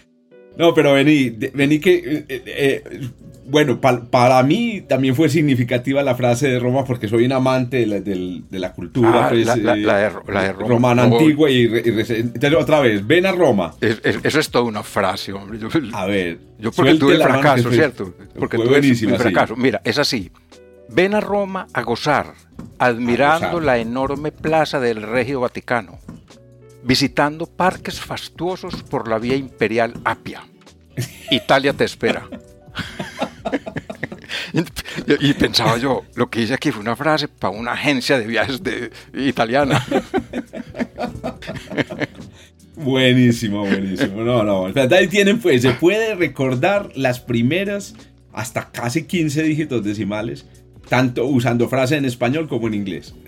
[0.58, 1.96] No, pero vení, vení que...
[1.96, 3.10] eh, eh, eh,
[3.52, 7.78] bueno, pa- para mí también fue significativa la frase de Roma porque soy un amante
[7.78, 10.44] de la, del- de la cultura Ah, pues, la- la- eh, la de Ro- la
[10.44, 10.68] de Roma.
[10.68, 13.74] romana antigua y, y entonces, otra vez, ven a Roma.
[13.82, 15.58] Es- es- eso es toda una frase, hombre.
[15.58, 16.38] Yo, A ver.
[16.60, 18.14] yo porque tuve fracaso, fue- ¿cierto?
[18.38, 19.08] Porque tuve sí.
[19.08, 19.56] fracaso.
[19.56, 20.30] Mira, es así.
[20.90, 22.34] Ven a Roma a gozar,
[22.78, 23.64] admirando A gozar.
[23.66, 25.98] la enorme plaza del Regio Vaticano,
[26.84, 30.44] visitando parques fastuosos por la vía imperial Apia.
[31.32, 32.28] Italia te espera.
[34.54, 38.28] y, y pensaba yo, lo que hice aquí fue una frase para una agencia de
[38.28, 39.86] viajes de, italiana.
[42.76, 44.22] Buenísimo, buenísimo.
[44.22, 44.68] No, no.
[44.96, 47.94] Ahí tienen, pues, se puede recordar las primeras
[48.32, 50.46] hasta casi 15 dígitos decimales,
[50.88, 53.14] tanto usando frase en español como en inglés.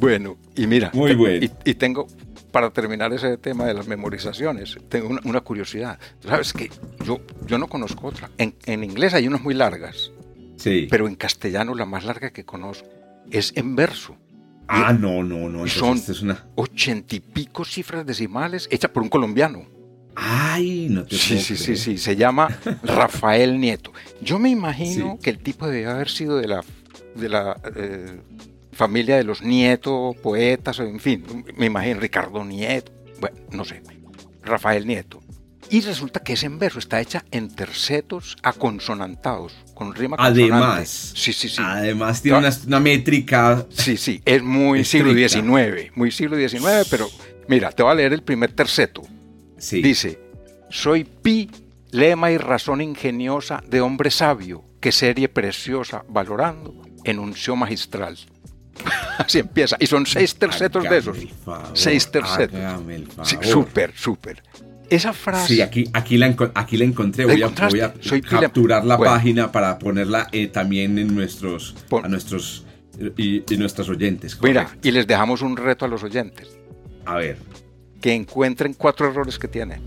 [0.00, 1.44] Bueno, y mira, Muy bueno.
[1.44, 2.06] y, y tengo,
[2.50, 5.98] para terminar ese tema de las memorizaciones, tengo una, una curiosidad.
[6.20, 6.70] Tú sabes que
[7.04, 8.30] yo, yo no conozco otra.
[8.38, 10.10] En, en inglés hay unas muy largas,
[10.56, 10.86] Sí.
[10.90, 12.88] pero en castellano la más larga que conozco
[13.30, 14.16] es en verso.
[14.68, 15.66] ah, no, no, no.
[15.66, 16.46] y Entonces, son- es una.
[16.54, 19.64] Ochenta y pico cifras decimales hechas por un colombiano.
[20.16, 21.96] Ay, no te Sí, sí, sí, sí.
[21.96, 22.48] Se llama
[22.82, 23.92] Rafael Nieto.
[24.20, 25.18] Yo me imagino Sí.
[25.22, 26.62] que el tipo debe haber sido de la,
[27.14, 28.20] de la eh,
[28.72, 31.44] familia de los Nieto, poetas, en fin.
[31.56, 32.92] Me imagino Ricardo Nieto.
[33.20, 33.82] Bueno, no sé.
[34.42, 35.20] Rafael Nieto.
[35.70, 40.52] Y resulta que ese en verso está hecha en tercetos aconsonantados, con rima consonante.
[40.52, 41.12] Además.
[41.14, 41.62] Sí, sí, sí.
[41.64, 43.66] Además, tiene una, una métrica.
[43.70, 45.12] Sí, sí, es muy siglo.
[45.12, 47.08] XIX, muy siglo XIX, pero
[47.46, 49.02] mira, te voy a leer el primer terceto.
[49.58, 49.80] Sí.
[49.80, 50.18] Dice,
[50.70, 51.48] soy pi,
[51.92, 58.18] lema y razón ingeniosa de hombre sabio, que serie preciosa valorando, enunció magistral.
[59.18, 61.16] Así empieza, y son seis tercetos de esos.
[61.44, 62.58] favor, Seis tercetos.
[62.60, 63.26] favor.
[63.26, 64.42] Sí, súper, súper.
[64.88, 65.54] Esa frase...
[65.54, 67.24] Sí, aquí, aquí, la, aquí la encontré.
[67.24, 69.12] ¿La Voy a, voy a Soy capturar la Bueno.
[69.12, 72.64] página para ponerla eh, también en nuestros, Pon- a nuestros
[73.16, 74.36] y, y nuestros oyentes.
[74.42, 76.48] Mira, y les dejamos un reto a los oyentes,
[77.06, 77.38] a ver.
[78.00, 79.80] que encuentren cuatro errores que tiene.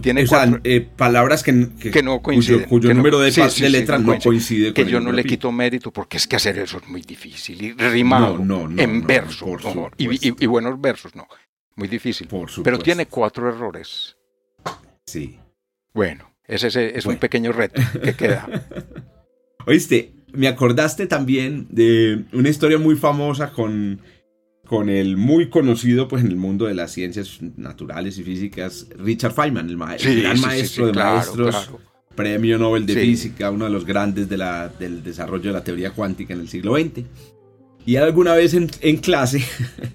[0.00, 0.60] Tiene O sea, cuatro...
[0.64, 2.60] eh, palabras que, que, que no coinciden.
[2.60, 4.72] cuyo, cuyo que no- número de, sí, sí, de sí, letras no coincide.
[4.74, 7.62] Que con yo no le quito mérito porque es que hacer eso es muy difícil.
[7.62, 10.26] Y rimado, No, en verso, y, supuesto.
[10.26, 11.26] y- y buenos versos, no.
[11.76, 12.26] Muy difícil.
[12.26, 14.16] Por Pero tiene cuatro errores.
[15.06, 15.38] Sí.
[15.94, 18.48] Bueno, ese, ese es un pequeño reto que queda.
[19.66, 24.00] Oíste, me acordaste también de una historia muy famosa con,
[24.70, 29.32] con el muy conocido pues, en el mundo de las ciencias naturales y físicas, Richard
[29.32, 31.80] Feynman, el, ma- el Sí, gran sí, maestro sí, de claro, maestros, claro.
[32.14, 32.94] premio Nobel de.
[32.94, 36.48] Física, uno de los grandes de la- del desarrollo de la teoría cuántica en el
[36.48, 37.02] siglo XX.
[37.84, 39.42] Y alguna vez en, en clase,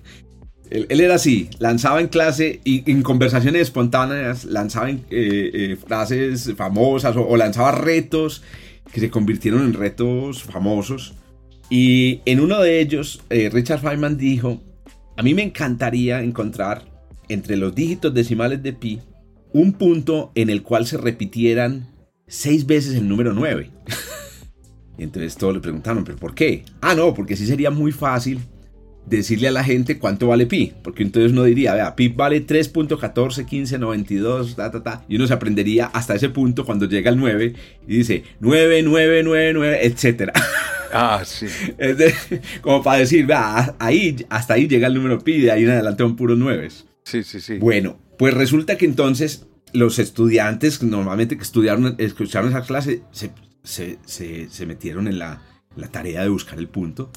[0.69, 5.77] él, él era así, lanzaba en clase y en conversaciones espontáneas, lanzaba en, eh, eh,
[5.87, 8.43] frases famosas o, o lanzaba retos
[8.91, 11.13] que se convirtieron en retos famosos.
[11.69, 14.61] Y en uno de ellos, eh, Richard Feynman dijo,
[15.17, 16.83] a mí me encantaría encontrar
[17.29, 18.99] entre los dígitos decimales de pi
[19.51, 21.87] un punto en el cual se repitieran
[22.27, 23.71] seis veces el número 9.
[24.97, 26.65] y entonces todos le preguntaron, ¿pero por qué?
[26.81, 28.41] Ah, no, porque sí sería muy fácil
[29.07, 30.73] decirle a la gente cuánto vale pi.
[30.83, 35.05] Porque entonces uno diría, vea, pi vale 3.141592, ta, ta, ta.
[35.07, 37.53] Y uno se aprendería hasta ese punto cuando llega el 9
[37.87, 40.33] y dice 9999, etcétera.
[40.93, 41.47] Ah, sí.
[41.77, 42.13] Es de-
[42.61, 45.71] como para decir, vea, ahí, hasta ahí llega el número pi y de ahí en
[45.71, 46.69] adelante son puros 9.
[47.03, 47.57] Sí, sí, sí.
[47.57, 53.31] Bueno, pues resulta que entonces los estudiantes normalmente que estudiaron, escucharon esa clase se,
[53.63, 55.41] se- se- se metieron en la,
[55.75, 57.11] la tarea de buscar el punto,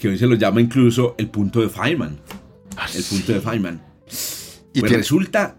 [0.00, 2.18] que hoy se lo llama incluso el punto de Feynman.
[2.76, 3.16] Ah, El sí.
[3.16, 3.80] punto de Feynman.
[4.72, 5.56] ¿Y Pues tiene, resulta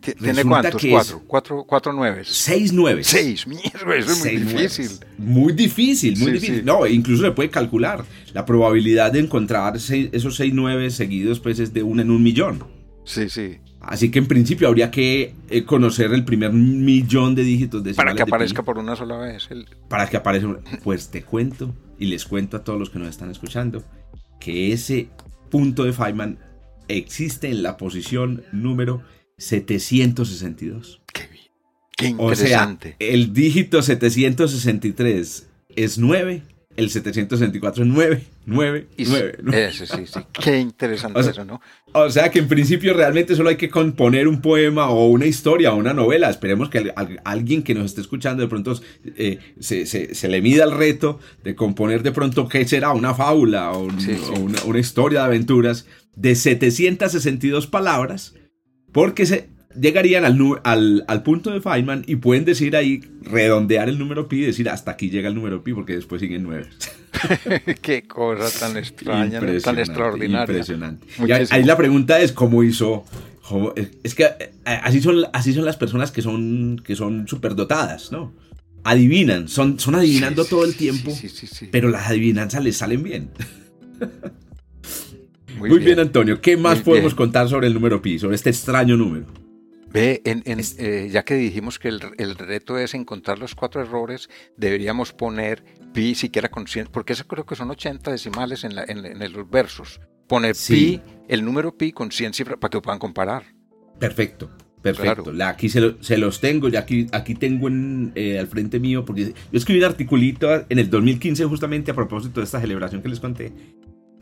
[0.00, 0.80] ti- tiene resulta cuántos?
[0.80, 1.22] que es- Cuatro.
[1.26, 2.28] Cuatro, cuatro nueves.
[2.28, 3.02] 6 9.
[3.04, 3.46] Seis.
[3.46, 4.86] Mierda, eso es muy Seis difícil.
[4.86, 5.00] nueves.
[5.18, 6.56] Muy difícil, muy Sí, difícil.
[6.58, 6.62] sí.
[6.64, 8.04] No, incluso se puede calcular.
[8.32, 12.22] La probabilidad de encontrar seis- esos 6 9 seguidos pues es de una en un
[12.22, 12.62] millón.
[13.04, 13.58] Sí, sí.
[13.80, 18.12] Así que en principio habría que eh, conocer el primer millón de dígitos decimales Para
[18.12, 19.48] que de aparezca por una sola vez.
[19.50, 20.60] el- para que aparezca.
[20.84, 23.84] Pues te cuento y les cuento a todos los que nos están escuchando
[24.40, 25.08] que ese
[25.50, 26.38] punto de Feynman
[26.88, 29.02] existe en la posición número
[29.36, 31.02] 762.
[31.12, 31.44] Qué bien.
[31.96, 32.96] Qué O sea, interesante.
[32.98, 36.42] el dígito 763 es 9,
[36.76, 39.38] el 764 es 9, 9, 9.
[39.68, 40.20] Ese, sí, sí.
[40.32, 41.60] Qué interesante eso, ¿no?
[41.92, 45.72] O sea que en principio realmente solo hay que componer un poema o una historia
[45.72, 46.28] o una novela.
[46.28, 46.92] Esperemos que
[47.24, 48.78] alguien que nos esté escuchando de pronto
[49.16, 53.72] eh, se, se, le mida el reto de componer de pronto qué será una fábula
[53.72, 53.88] o,
[54.40, 55.86] una, una historia de aventuras
[56.16, 58.34] de 762 palabras
[58.92, 64.28] porque se, llegarían al, al, punto de Feynman y pueden decir ahí, redondear el número
[64.28, 66.68] pi y decir hasta aquí llega el número pi porque después siguen nueve.
[67.82, 70.42] Qué cosa tan extraña, tan extraordinaria.
[70.42, 71.06] Impresionante.
[71.50, 73.04] ahí, la pregunta es cómo hizo...
[74.02, 78.32] es que eh, así son, así son las personas que son, que son superdotadas, ¿no?
[78.82, 81.14] Adivinan, son, son adivinando todo el tiempo,
[81.70, 83.30] pero las adivinanzas les salen bien.
[85.58, 86.00] Muy, bien.
[86.00, 86.40] Antonio.
[86.40, 89.26] ¿Qué más podemos contar sobre el número pi, sobre este extraño número?
[89.92, 95.12] Ve, en, eh, ya que dijimos que el, reto es encontrar los cuatro errores, deberíamos
[95.12, 98.74] poner pi siquiera con 100, porque eso creo que son 80 decimales en,
[99.32, 100.00] los versos.
[100.28, 103.44] Poner pi, el número pi con 100 cifras para que puedan comparar.
[103.98, 104.50] Perfecto.
[104.82, 105.32] Perfecto.
[105.44, 107.68] aquí se, los tengo, ya aquí, aquí tengo
[108.14, 112.40] eh, al frente mío, porque yo escribí un articulito en el 2015 justamente a propósito
[112.40, 113.52] de esta celebración que les conté,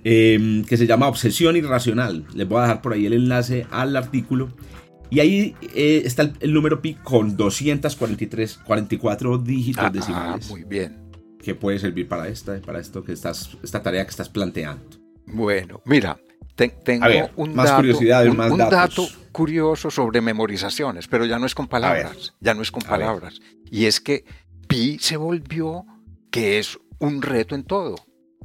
[0.03, 2.27] em, que se llama Obsesión Irracional.
[2.35, 4.49] Les voy a dejar por ahí el enlace al artículo
[5.11, 10.51] y ahí eh, está el, número pi con 243, 44 dígitos ah, decimales.
[10.51, 11.11] muy bien.
[11.43, 14.85] Que puede servir para esta, para esto que estás, esta tarea que estás planteando.
[15.27, 16.19] Bueno, mira,
[16.57, 21.69] tengo un, más dato, más un dato curioso sobre memorizaciones, pero ya no es con
[21.69, 23.41] palabras, ya no es con palabras.
[23.71, 24.25] Y es que
[24.67, 25.87] pi se volvió
[26.31, 27.97] que es un reto en todo.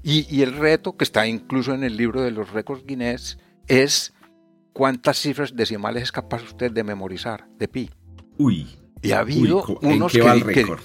[0.04, 4.13] Y, y el reto que está incluso en el libro de los récords Guinness es
[4.73, 7.89] ¿Cuántas cifras decimales es capaz usted de memorizar de pi?
[8.38, 8.67] Uy.
[9.03, 10.13] Y ha habido unos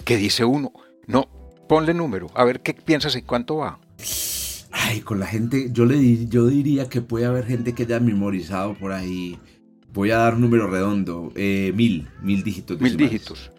[0.04, 0.72] que, dice uno,
[1.06, 1.28] no,
[1.68, 3.78] ponle número, a ver qué piensas en cuánto va.
[4.72, 8.74] Ay, con la gente, yo, le, yo diría que puede haber gente que haya memorizado
[8.74, 9.38] por ahí.
[9.92, 12.80] Voy a dar un número redondo, eh, mil, mil dígitos.
[12.80, 13.50] Mil dígitos.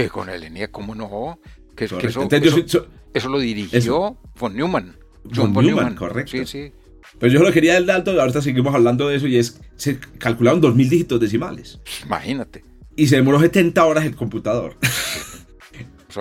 [0.09, 1.39] Con, el ENIAC, ¿cómo no?
[1.75, 4.95] Que, que eso, eso lo dirigió von Neumann.
[5.33, 6.31] John von, Neumann, correcto.
[6.31, 6.71] Sí, sí.
[7.19, 10.61] Pero yo lo quería del dato, ahorita seguimos hablando de eso y es, se calcularon
[10.61, 11.79] 2.000 dígitos decimales.
[12.05, 12.63] Imagínate.
[12.95, 14.77] Y se demoró 70 horas el computador.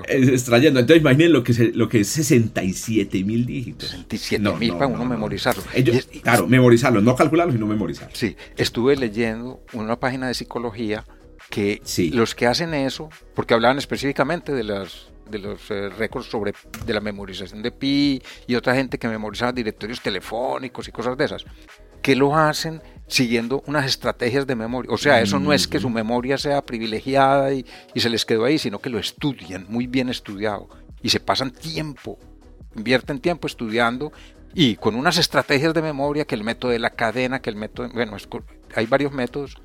[0.08, 0.80] extrayendo.
[0.80, 3.90] Entonces imaginen lo que, es, lo que es 67 mil dígitos.
[3.90, 5.62] 67 mil para uno memorizarlo.
[6.22, 8.14] claro, memorizarlo, no calcularlo, sino memorizarlo.
[8.14, 11.04] Sí, estuve leyendo una página de psicología
[11.50, 11.80] que
[12.12, 16.52] los que hacen eso, porque hablaban específicamente de las de los eh, récords sobre
[16.84, 21.24] de la memorización de pi y otra gente que memorizaba directorios telefónicos y cosas de
[21.24, 21.44] esas,
[22.02, 24.90] que lo hacen siguiendo unas estrategias de memoria.
[24.92, 28.44] O sea, eso no es que su memoria sea privilegiada y, y se les quedó
[28.44, 30.68] ahí, sino que lo estudian, muy bien estudiado,
[31.02, 32.18] y se pasan tiempo,
[32.74, 34.12] invierten tiempo estudiando
[34.54, 37.88] y con unas estrategias de memoria, que el método de la cadena, que el método,
[37.88, 38.16] bueno,
[38.74, 39.56] hay varios métodos,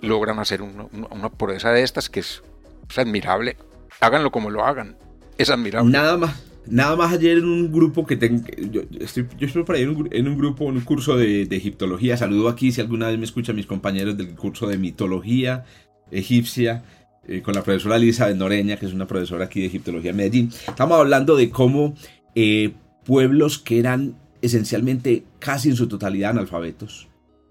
[0.00, 2.42] logran hacer una, una proeza de estas que es,
[2.88, 3.56] es admirable.
[4.00, 4.96] Háganlo como lo hagan
[5.38, 5.90] es admirable.
[5.90, 6.44] Nada más.
[6.70, 10.68] Nada más ayer en un grupo que tengo, yo estoy, yo estoy en un, grupo,
[10.68, 12.18] en un curso de, egiptología.
[12.18, 15.64] Saludo aquí si alguna vez me escuchan mis compañeros del curso de mitología
[16.10, 16.84] egipcia
[17.26, 20.52] eh, con la profesora Elizabeth Noreña, que es una profesora aquí de egiptología en Medellín.
[20.66, 21.94] Estamos hablando de cómo
[22.34, 22.72] eh,
[23.04, 27.08] pueblos que eran esencialmente casi en su totalidad analfabetos,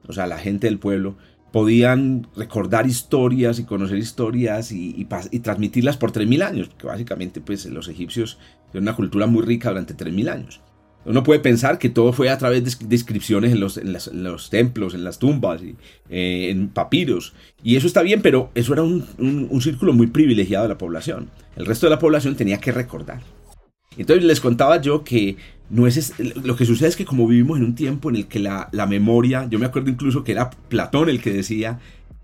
[0.08, 1.18] o sea, la gente del pueblo,
[1.52, 5.08] podían recordar historias y conocer historias y,
[5.42, 8.38] transmitirlas por 3.000 años, porque básicamente pues los egipcios
[8.72, 10.62] tienen una cultura muy rica durante 3.000 años.
[11.08, 13.78] Uno puede pensar que todo fue a través de descripciones en los,
[14.14, 15.78] los templos, en las tumbas, y,
[16.10, 17.34] eh, en papiros.
[17.64, 21.30] Y eso está bien, pero eso era un, círculo muy privilegiado de la población.
[21.56, 23.22] El resto de la población tenía que recordar.
[23.98, 25.38] Entonces les contaba yo que
[25.70, 28.40] no es, lo que sucede es que como vivimos en un tiempo en el que
[28.40, 31.80] la, la memoria, yo me acuerdo incluso que era Platón el que decía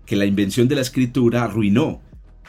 [0.06, 2.00] que la invención de la escritura arruinó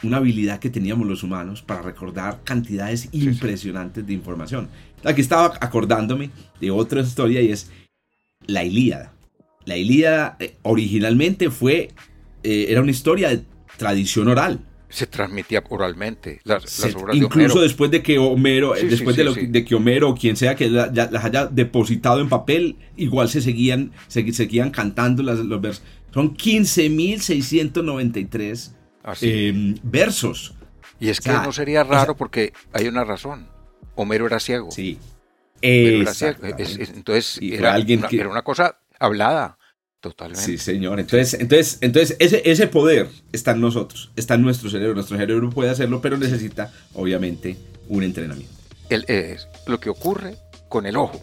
[0.02, 4.68] una habilidad que teníamos los humanos para recordar cantidades impresionantes de información.
[5.04, 6.30] Aquí estaba acordándome
[6.60, 7.70] de otra historia y es
[8.46, 9.12] la Ilíada.
[9.64, 11.90] La Ilíada eh, originalmente fue,
[12.42, 13.42] eh, era una historia de
[13.76, 14.60] tradición oral.
[14.88, 16.40] Se transmitía oralmente.
[16.44, 21.24] Las, incluso después de que Homero, después de, que Homero o quien sea que las
[21.24, 25.82] haya depositado en papel, igual se seguían, se, seguían cantando los versos.
[26.14, 28.76] Son 15.693
[29.22, 30.54] eh, versos.
[30.98, 33.48] Y es que no sería raro porque hay una razón.
[33.94, 34.70] Homero era ciego.
[34.70, 34.98] Sí.
[35.60, 36.38] Era ciego.
[36.42, 39.58] entonces era, alguien una, era una cosa hablada.
[40.10, 40.44] Totalmente.
[40.44, 41.00] Sí, señor.
[41.00, 44.94] Entonces, entonces, entonces ese, ese poder está en nosotros, está en nuestro cerebro.
[44.94, 47.56] Nuestro cerebro puede hacerlo, pero necesita, obviamente,
[47.88, 48.54] un entrenamiento.
[48.88, 49.04] El,
[49.66, 50.36] lo que ocurre
[50.68, 51.20] con el ojo.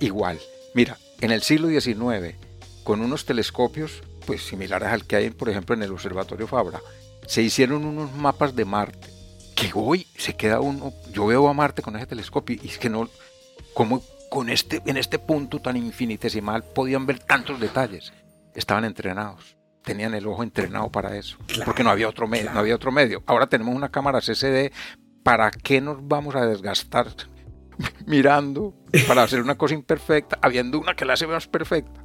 [0.00, 0.40] Igual.
[0.74, 2.34] Mira, en el siglo XIX,
[2.82, 6.80] con unos telescopios, pues similares al que hay, por ejemplo, en el Observatorio Fabra,
[7.26, 9.08] se hicieron unos mapas de Marte,
[9.54, 12.90] que hoy se queda uno, yo veo a Marte con ese telescopio y es que
[12.90, 13.08] no,
[13.74, 18.12] como con este, en este punto tan infinitesimal podían ver tantos detalles,
[18.54, 22.74] estaban entrenados, tenían el ojo entrenado para eso, porque no había otro medio, no había
[22.74, 23.22] otro medio.
[23.26, 24.72] Ahora tenemos una cámara CCD,
[25.22, 27.08] ¿para qué nos vamos a desgastar
[28.06, 28.74] mirando
[29.06, 32.04] para hacer una cosa imperfecta, habiendo una que la hace más perfecta?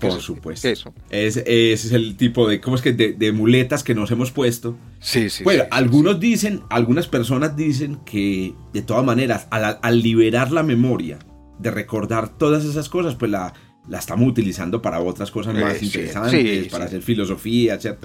[0.00, 0.68] Por supuesto.
[0.68, 0.94] Eso.
[1.10, 2.92] ese es el tipo de, ¿cómo es que?
[2.92, 4.76] De, muletas que nos hemos puesto.
[4.98, 5.44] Sí, sí.
[5.44, 11.18] Bueno, algunos dicen, algunas personas dicen que de todas maneras, al, liberar la memoria
[11.58, 13.54] de recordar todas esas cosas, pues la,
[13.88, 17.98] la estamos utilizando para otras cosas más interesantes, para hacer filosofía, etc.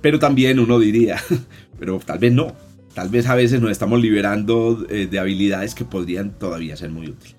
[0.00, 1.16] Pero también uno diría,
[1.78, 2.54] pero tal vez no.
[2.94, 7.08] Tal vez a veces nos estamos liberando eh, de habilidades que podrían todavía ser muy
[7.08, 7.36] útiles.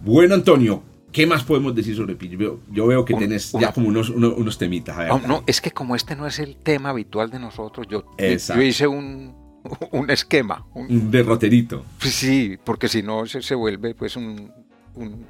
[0.00, 2.30] Bueno, Antonio, ¿Qué más podemos decir sobre Pi?
[2.70, 4.96] Yo, veo que tienes ya como unos, unos, temitas.
[5.28, 8.86] no, es que como este no es el tema habitual de nosotros, yo, yo hice
[8.86, 9.34] un,
[9.92, 10.66] un esquema.
[10.74, 11.84] Un, derroterito.
[12.00, 14.50] Sí, porque si no se, se vuelve pues un,
[14.94, 15.26] un,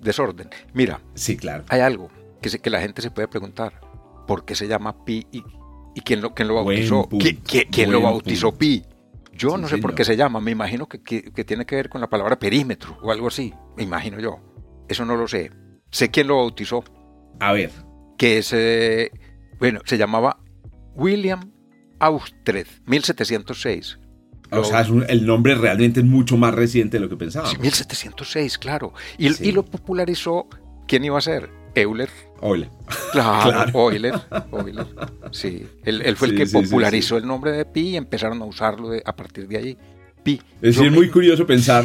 [0.00, 0.50] desorden.
[0.72, 1.00] Mira.
[1.14, 1.64] Sí, claro.
[1.68, 3.80] Hay algo que, que la gente se puede preguntar.
[4.26, 5.44] ¿Por qué se llama Pi y,
[5.94, 7.08] y quién, lo, quién lo bautizó?
[7.08, 8.84] ¿Quién, lo bautizó Pi?
[9.32, 10.40] Yo no sé por qué se llama.
[10.40, 13.54] Me imagino que, que tiene que ver con la palabra perímetro o algo así.
[13.76, 14.40] Me imagino yo.
[14.88, 15.50] Eso no lo sé.
[15.90, 16.82] Sé quién lo bautizó.
[17.40, 17.70] A ver.
[18.18, 18.54] Que es,
[19.58, 20.40] bueno, se llamaba
[20.94, 21.52] William
[21.98, 23.98] Austred, 1706.
[24.50, 27.52] O sea, el nombre realmente es mucho más reciente de lo que pensábamos.
[27.52, 28.92] Sí, 1706, claro.
[29.18, 30.48] Y, lo popularizó,
[30.86, 31.50] ¿quién iba a ser?
[31.74, 32.08] Euler.
[32.40, 32.70] Euler.
[33.12, 34.14] Claro, Euler.
[34.52, 34.86] Euler.
[35.30, 39.16] Sí, él, fue el que popularizó el nombre de Pi y empezaron a usarlo a
[39.16, 39.76] partir de allí.
[40.22, 40.40] Pi.
[40.62, 41.84] Es decir, muy curioso pensar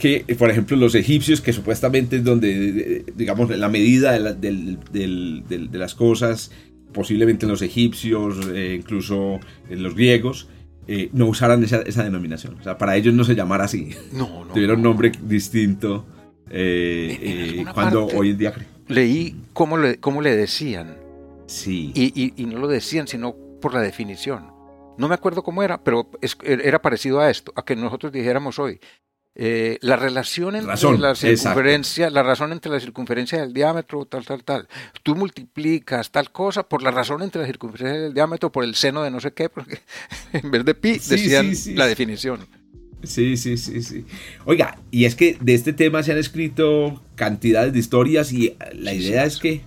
[0.00, 6.50] que, por ejemplo, los egipcios, que supuestamente es donde, digamos, la medida de, las cosas,
[6.92, 10.48] posiblemente los egipcios, eh, incluso en los griegos,
[10.92, 12.56] eh, no usaran esa, denominación.
[12.58, 13.94] O sea, para ellos no se llamara así.
[14.12, 14.52] No, no.
[14.52, 16.04] Tuvieron un nombre distinto
[16.50, 18.52] eh, cuando hoy en día...
[18.88, 20.96] Leí cómo le, cómo le decían.
[21.46, 21.92] Sí.
[21.94, 24.50] Y, no lo decían, sino por la definición.
[24.98, 26.10] No me acuerdo cómo era, pero
[26.42, 28.80] era parecido a esto, a que nosotros dijéramos hoy,
[29.36, 34.42] eh, la relación entre la circunferencia, la razón entre la circunferencia del diámetro, tal, tal,
[34.42, 34.68] tal.
[35.02, 39.02] Tú multiplicas tal cosa por la razón entre la circunferencia del diámetro, por el seno
[39.02, 39.78] de no sé qué, porque
[40.32, 42.40] en vez de pi decían la definición.
[43.02, 44.04] Sí, sí, sí, sí.
[44.44, 48.92] Oiga, y es que de este tema se han escrito cantidades de historias y la
[48.92, 49.62] idea es que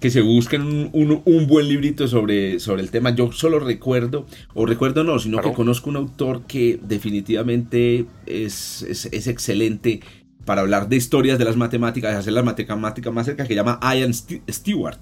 [0.00, 3.10] que se busquen un, buen librito sobre, sobre el tema.
[3.10, 9.26] Yo solo recuerdo, o recuerdo no, sino que conozco un autor que definitivamente es, es,
[9.26, 10.00] excelente
[10.44, 13.80] para hablar de historias de las matemáticas, hacer las matemáticas más cerca, que se llama
[13.82, 14.98] Ian Stewart.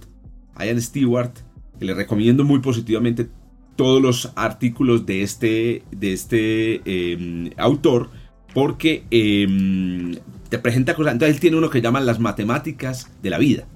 [0.59, 1.33] Ian Stewart,
[1.79, 3.29] que le recomiendo muy positivamente
[3.75, 8.11] todos los artículos de este, de este em, autor,
[8.55, 10.15] porque em,
[10.49, 11.15] te presenta cosas.
[11.15, 13.67] Entonces él tiene uno que llama las matemáticas de la vida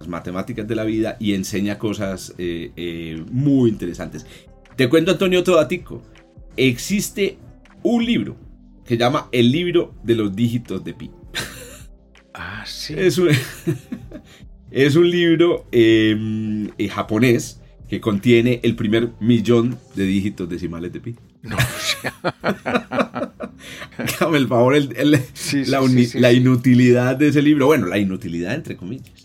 [0.00, 4.26] las matemáticas de la vida y enseña cosas eh, eh, muy interesantes.
[4.76, 6.02] Te cuento, Antonio, tico.
[6.56, 7.38] Existe
[7.82, 8.36] un libro
[8.84, 11.10] que se llama El libro de los dígitos de pi.
[12.32, 12.94] Ah, sí.
[12.96, 13.28] Es un,
[14.70, 21.00] es un libro em, eh, japonés que contiene el primer millón de dígitos decimales de
[21.00, 21.16] pi.
[21.42, 21.56] No,
[23.98, 25.80] Hágame el favor, el- el- Sí, sí, la,
[26.30, 27.66] sí, inutilidad de ese libro.
[27.66, 29.19] Bueno, la inutilidad entre comillas.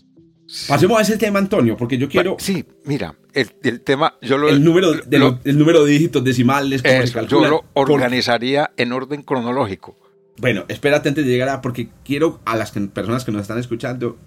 [0.67, 4.49] Pasemos a ese tema, Antonio, porque yo quiero sí, mira, el, el tema, yo lo,
[4.49, 7.91] el número de, lo- el número de dígitos decimales, cómo se eso, yo lo Por-
[7.91, 9.95] organizaría en orden cronológico.
[10.37, 13.57] Bueno, espérate antes de llegar a, porque quiero a las que- personas que nos están
[13.59, 14.17] escuchando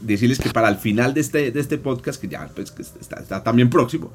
[0.00, 3.16] decirles que para el final de este, de este podcast, que ya pues, que está,
[3.20, 4.12] está también próximo,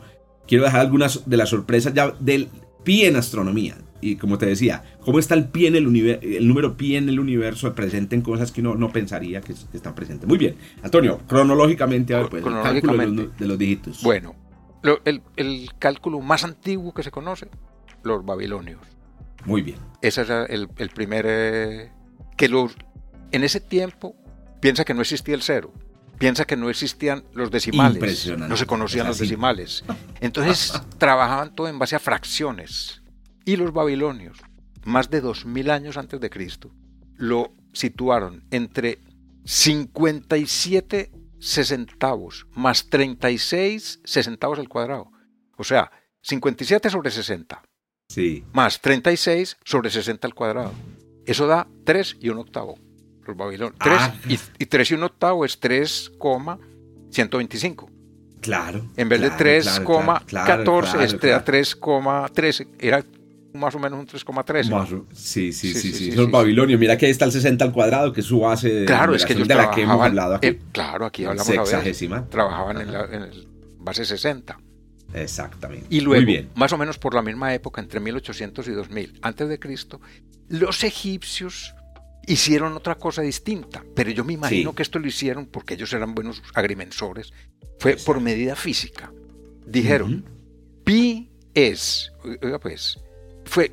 [0.48, 2.50] quiero dejar algunas de las sorpresas ya del
[2.84, 3.78] pi en astronomía.
[4.02, 7.08] Y como te decía, cómo está el pi en el universo, el número pi en
[7.08, 10.28] el universo presente en cosas que uno no pensaría que, que están presentes.
[10.28, 13.38] Muy bien, Antonio, cronológicamente, a ver, pues, el cálculo de los, Cronológicamente.
[13.44, 14.04] de los dígitos.
[14.04, 14.36] Bueno,
[14.82, 17.48] lo- el, el cálculo más antiguo que se conoce,
[18.04, 18.82] los babilonios.
[19.46, 19.78] Muy bien.
[20.02, 21.26] Ese era el, el primer...
[21.28, 21.92] eh,
[22.36, 22.76] que los,
[23.32, 24.16] en ese tiempo,
[24.60, 25.72] piensa que no existía el cero.
[26.18, 28.28] Piensa que no existían los decimales.
[28.38, 29.84] No se conocían los decimales.
[30.22, 33.02] Entonces trabajaban todo en base a fracciones.
[33.46, 34.38] Y los babilonios,
[34.86, 36.72] más de 2000 años antes de Cristo,
[37.18, 39.00] lo situaron entre
[39.46, 45.12] 57 sesentavos más 36 sesentavos al cuadrado.
[45.58, 45.92] O sea,
[46.22, 47.62] 57 sobre 60
[48.08, 48.46] Sí.
[48.54, 50.72] más 36 sobre 60 al cuadrado.
[51.26, 52.78] Eso da 3 y un octavo.
[53.26, 53.78] Los babilonios.
[53.80, 54.14] 3 Ah.
[54.28, 57.90] y, y 3 y un octavo es 3,125.
[58.42, 58.86] Claro.
[58.98, 61.38] En vez claro, de 3,14 claro, claro, claro, este claro.
[61.38, 62.68] da 3,13.
[62.80, 63.06] Era
[63.54, 64.70] más o menos un 3,13.
[64.70, 66.18] Más o- sí, sí, Sí, sí, sí, sí.
[66.18, 66.78] Los babilonios.
[66.80, 69.26] Mira que ahí está el 60 al cuadrado, que es su base de Claro, es
[69.26, 70.48] que ellos de la que hemos hablado aquí.
[70.48, 71.66] eh, claro, aquí hablamos a ver.
[71.68, 72.28] Sexagesimal.
[72.30, 73.48] Trabajaban en la en el
[73.80, 74.58] base 60.
[75.14, 75.86] Exactamente.
[75.90, 76.50] Y luego, Muy bien.
[76.56, 80.02] más o menos por la misma época, entre 1800 y 2000 antes de Cristo,
[80.50, 81.76] los egipcios
[82.28, 84.76] hicieron otra cosa distinta, pero yo me imagino Sí.
[84.76, 87.34] que esto lo hicieron porque ellos eran buenos agrimensores,
[87.80, 88.06] fue Exacto.
[88.14, 89.12] por medida física.
[89.66, 90.26] Dijeron,
[90.84, 92.12] pi es,
[92.42, 93.00] oiga pues,
[93.46, 93.72] fue,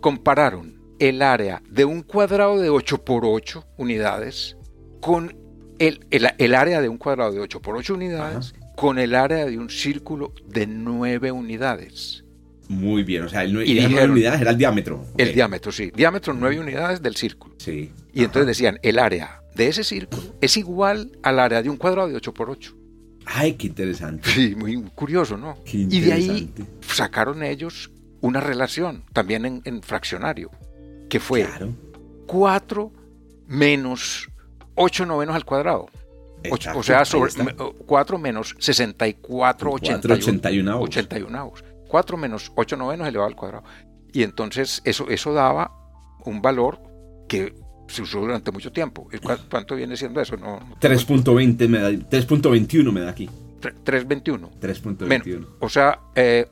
[0.00, 4.56] compararon el área de un cuadrado de 8 por 8 unidades
[5.00, 5.36] con
[5.78, 9.44] el, el- el área de un cuadrado de 8 por 8 unidades con el área
[9.46, 12.24] de un círculo de 9 unidades.
[12.68, 13.24] Muy bien.
[13.24, 15.04] O sea, el, Y ya no era el diámetro.
[15.16, 15.90] El diámetro, sí.
[15.94, 17.54] Diámetro 9 unidades del círculo.
[17.58, 17.90] Sí.
[18.12, 22.08] Y entonces decían, el área de ese círculo es igual al área de un cuadrado
[22.08, 22.74] de 8 por 8.
[23.26, 24.28] Ay, qué interesante.
[24.30, 25.56] Sí, muy curioso, ¿no?
[25.64, 26.50] Qué Y de ahí
[26.80, 27.90] sacaron ellos
[28.20, 30.50] una relación, también en, en fraccionario,
[31.08, 31.74] que fue Claro.
[32.26, 32.92] 4
[33.46, 34.28] menos
[34.74, 35.86] 8 novenos al cuadrado.
[36.42, 37.42] Exacto, o sea, sobre está.
[37.44, 40.82] me- 4 menos 64 Cuatro 81, 81avos.
[40.82, 41.52] 81
[41.88, 43.64] 4 menos 8 novenos elevado al cuadrado.
[44.12, 45.72] Y entonces eso, eso daba
[46.24, 46.80] un valor
[47.28, 47.54] que
[47.88, 49.08] se usó durante mucho tiempo.
[49.12, 50.36] ¿Y cua- ¿Cuánto viene siendo eso?
[50.36, 51.90] No, no- 3.20 me da.
[51.90, 53.28] 3.21 me da aquí.
[53.60, 54.50] tre- 321.
[54.60, 55.06] 3.21.
[55.08, 56.46] Men- o sea, eh,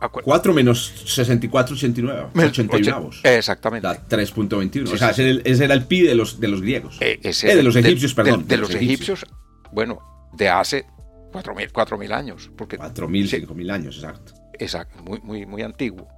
[0.00, 2.28] acu- 4 menos 64,89.
[2.34, 3.86] men- 81 oche- Exactamente.
[3.88, 4.86] Da 3.21.
[4.86, 6.98] Sí, o sea, ese, era el, ese era el pi de los, de los griegos.
[7.00, 9.26] Eh, ese- Eh, de los egipcios, perdón, De, de los los egipcios,
[9.72, 9.98] bueno,
[10.34, 10.86] de hace
[11.32, 12.50] 4.000 4.000 años.
[12.56, 14.34] Porque, 4.000, sí, 5.000 años, exacto.
[14.58, 16.08] Exacto, muy, muy, muy antiguo.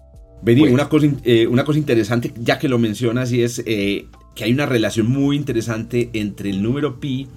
[0.42, 0.74] Vení, Bueno.
[0.74, 4.52] una, cosa, eh, una cosa interesante, ya que lo mencionas, y es eh, que hay
[4.52, 7.28] una relación muy interesante entre el número pi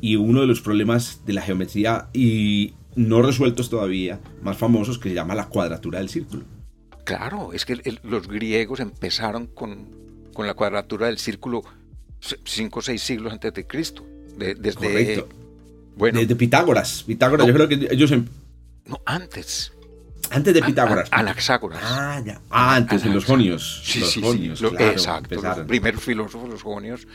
[0.00, 5.08] y uno de los problemas de la geometría y no resueltos todavía, más famosos, que
[5.10, 6.44] se llama la cuadratura del círculo.
[7.04, 9.86] Claro, es que el- los griegos empezaron con,
[10.32, 11.62] con la cuadratura del círculo
[12.44, 14.04] 5 o 6 siglos antes de Cristo.
[14.38, 15.28] De- desde, Correcto.
[15.96, 17.02] Bueno, de, de Pitágoras.
[17.06, 17.52] Pitágoras, No.
[17.52, 18.26] yo creo que ellos, em-
[18.86, 19.72] no, antes.
[20.30, 21.08] Antes de Pitágoras.
[21.12, 21.80] A- a- Anaxágoras.
[21.82, 22.40] Ah, ya.
[22.50, 23.82] Ah, antes, en los jonios.
[23.84, 25.34] Sí, los sí, sí, jonios, lo- claro, exacto.
[25.34, 25.58] empezaron.
[25.60, 27.06] Los primeros filósofos, los jonios.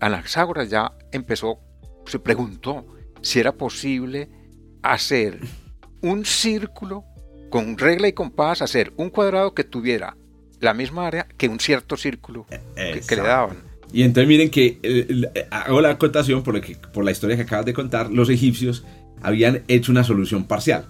[0.00, 1.58] Anaxágoras ya empezó,
[2.06, 2.86] se preguntó
[3.22, 4.28] si era posible
[4.82, 5.38] hacer
[6.02, 7.04] un círculo
[7.50, 10.16] con regla y compás, hacer un cuadrado que tuviera
[10.60, 13.56] la misma área que un cierto círculo que, que le daban.
[13.92, 17.42] Y entonces miren que eh, eh, hago la acotación por, que- por la historia que
[17.42, 18.84] acabas de contar, los egipcios
[19.22, 20.84] habían hecho una solución parcial.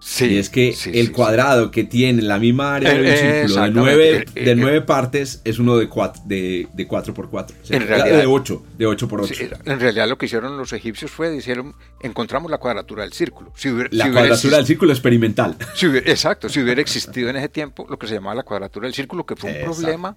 [0.00, 3.06] Sí, y es que sí, el sí, cuadrado que tiene la misma área Eh, del
[3.06, 6.86] eh, círculo de nueve, Eh, de eh, nueve partes es uno de 4 de, de
[6.86, 7.56] cuatro por 4.
[7.70, 9.34] En realidad- de 8, de 8 por sí.
[9.44, 9.56] 8.
[9.56, 13.52] Sí, en realidad lo que hicieron los egipcios fue, dijeron, encontramos la cuadratura del círculo.
[13.56, 15.56] Si hubiera, la si hubiera cuadratura del círculo experimental.
[15.74, 18.86] si hubiera- exacto, si hubiera existido en ese tiempo lo que se llamaba la cuadratura
[18.86, 19.76] del círculo, que fue un Exacto.
[19.80, 20.16] problema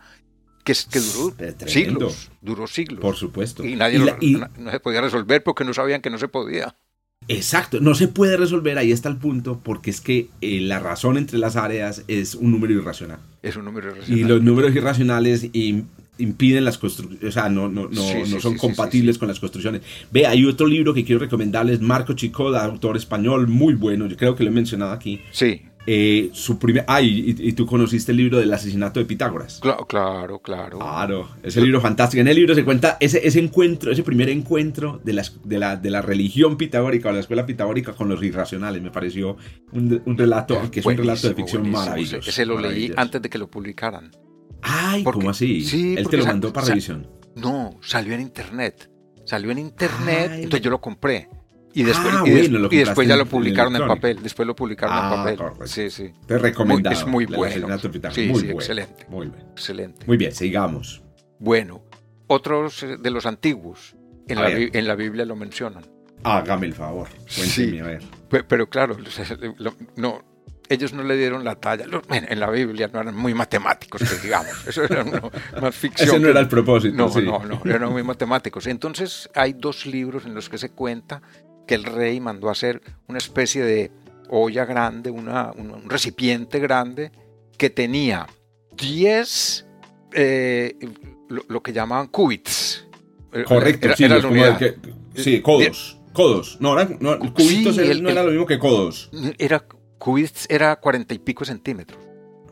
[0.63, 1.67] que, duró tremendo.
[1.67, 2.99] siglos, duró siglos.
[3.01, 3.65] Por supuesto.
[3.65, 6.11] Y nadie Y lo- la- y- no, no se podía resolver porque no sabían que
[6.11, 6.75] no se podía.
[7.27, 11.17] Exacto, no se puede resolver, ahí está el punto, porque es que eh, la razón
[11.17, 13.19] entre las áreas es un número irracional.
[13.43, 14.27] Es un número Y irracional.
[14.27, 15.83] los números irracionales y
[16.17, 19.19] impiden las construcciones, o sea, no, no, no, Sí, no son sí, compatibles sí.
[19.19, 19.81] con las construcciones.
[20.11, 24.35] Ve, hay otro libro que quiero recomendarles, Marco Chicoda, autor español, muy bueno, yo creo
[24.35, 25.21] que lo he mencionado aquí.
[25.31, 29.59] Sí, Eh, su primer, ah, y, y tú conociste el libro del asesinato de Pitágoras.
[29.61, 30.77] cla- claro, claro.
[30.77, 32.21] Claro, ese libro fantástico.
[32.21, 35.75] En el libro se cuenta ese, ese encuentro, ese primer encuentro de, las, de, la,
[35.77, 38.81] de la religión pitagórica o la escuela pitagórica con los irracionales.
[38.81, 39.37] Me pareció
[39.71, 42.29] un, un relato, aunque es un relato de ficción maravilloso.
[42.29, 44.11] Ese lo leí antes de que lo publicaran.
[44.61, 45.61] Ay, Porque- ¿cómo así?
[45.63, 47.07] sí, Él te lo mandó para revisión.
[47.35, 48.87] No, salió en internet.
[49.25, 50.43] Salió en internet, Ay.
[50.43, 51.27] entonces yo lo compré.
[51.73, 53.95] Y después, Ah, y des- bueno, y después ya en- lo en publicaron en, electrónico.
[54.01, 54.23] papel.
[54.23, 55.37] Después lo publicaron Ah, en papel.
[55.37, 55.67] correcto.
[55.67, 56.11] Sí, sí.
[56.25, 56.93] Te recomendado.
[56.95, 57.67] es muy bueno.
[58.11, 58.51] Sí, muy sí, bueno.
[58.59, 59.05] excelente.
[59.07, 59.45] Muy bien.
[59.51, 60.05] Excelente.
[60.05, 61.01] Muy bien, sigamos.
[61.39, 61.81] Bueno,
[62.27, 63.95] otros eh, de los antiguos
[64.27, 65.83] en la, en la Biblia lo mencionan.
[66.23, 67.07] Hágame el favor.
[67.09, 67.79] Cuénteme, Sí.
[67.79, 68.03] a ver.
[68.29, 68.95] Pe- Pero, claro,
[69.57, 70.23] lo- no,
[70.69, 71.85] ellos no le dieron la talla.
[72.09, 74.51] En la Biblia no eran muy matemáticos, que digamos.
[74.67, 76.09] Eso era uno- más ficción.
[76.09, 76.95] Ese no era el propósito.
[76.95, 77.21] No, sí.
[77.23, 78.67] no, no, eran muy matemáticos.
[78.67, 81.21] Entonces hay dos libros en los que se cuenta
[81.71, 83.91] que el rey mandó a hacer una especie de
[84.27, 87.13] olla grande, una- un, recipiente grande
[87.57, 88.27] que tenía
[88.75, 89.65] 10,
[90.11, 90.75] eh,
[91.29, 92.85] lo, lo que llamaban cubits.
[93.31, 94.75] Eh, Correcto, era, sí, era la que-
[95.15, 95.97] sí, codos.
[96.11, 96.57] Codos.
[96.59, 99.09] No, eran, no cubitos Sí, era- el- no era el- lo mismo que codos.
[99.37, 99.63] Era,
[99.97, 101.97] cubits era cuarenta y pico centímetros.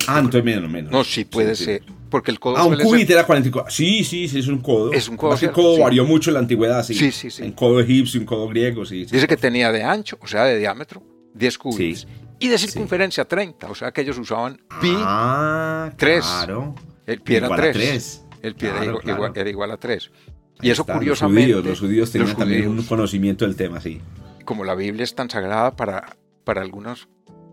[0.08, 0.94] Ah, entonces menos, menos.
[0.94, 1.66] No, sí puede sí.
[1.66, 1.84] ser.
[2.10, 3.72] Porque el codo Ah, un ser- cubit era 44.
[3.72, 4.92] Sí, sí, sí, es un codo.
[4.94, 5.82] Es un codo, Más que el codo Sí.
[5.82, 6.94] varió mucho en la antigüedad, sí.
[6.96, 7.44] Sí, sí, sí.
[7.44, 9.06] En codo egipcio, un codo griego, sí.
[9.06, 9.12] sí.
[9.16, 11.04] Dice que tenía de ancho, o sea, de diámetro,
[11.34, 12.02] 10 cubits.
[12.02, 12.08] Sí.
[12.40, 16.22] Y de circunferencia 30, o sea que ellos usaban pi, Ah, tres.
[16.26, 16.74] Claro.
[17.06, 17.74] el pi era Igual a 3.
[17.76, 18.26] tres.
[18.42, 19.34] El pi era, Claro, igual, claro.
[19.36, 20.10] era igual a 3.
[20.62, 21.52] Y Ahí eso está, curiosamente...
[21.52, 24.02] Los judíos, los judíos tenían los también un judíos, conocimiento del tema, sí.
[24.46, 27.08] Como la Biblia es tan sagrada para, para algunos,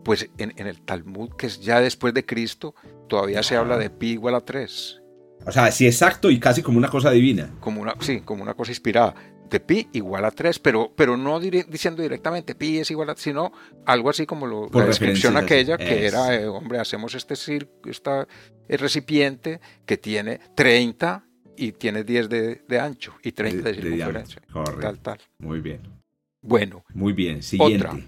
[0.07, 2.77] pues en, en el Talmud, que es ya después de Cristo,
[3.09, 5.03] todavía se habla de pi igual a 3.
[5.45, 7.53] O sea, sí, exacto y casi como una cosa divina.
[7.59, 9.15] Como una, sí, como una cosa inspirada.
[9.51, 13.17] De pi igual a 3, pero, pero no dire- diciendo directamente pi es igual a,
[13.17, 13.51] sino
[13.85, 17.69] algo así como lo, Por la descripción aquella que era, eh, hombre, hacemos este cir-
[17.87, 18.29] esta,
[18.69, 21.25] el recipiente que tiene 30
[21.57, 24.43] y tiene 10 de, de ancho y 30 de, De- circunferencia.
[24.53, 24.81] Correcto.
[24.83, 25.19] tal, tal.
[25.39, 25.81] Muy bien.
[26.43, 27.43] Bueno, Muy bien.
[27.43, 27.87] Siguiente.
[27.89, 27.99] Otra.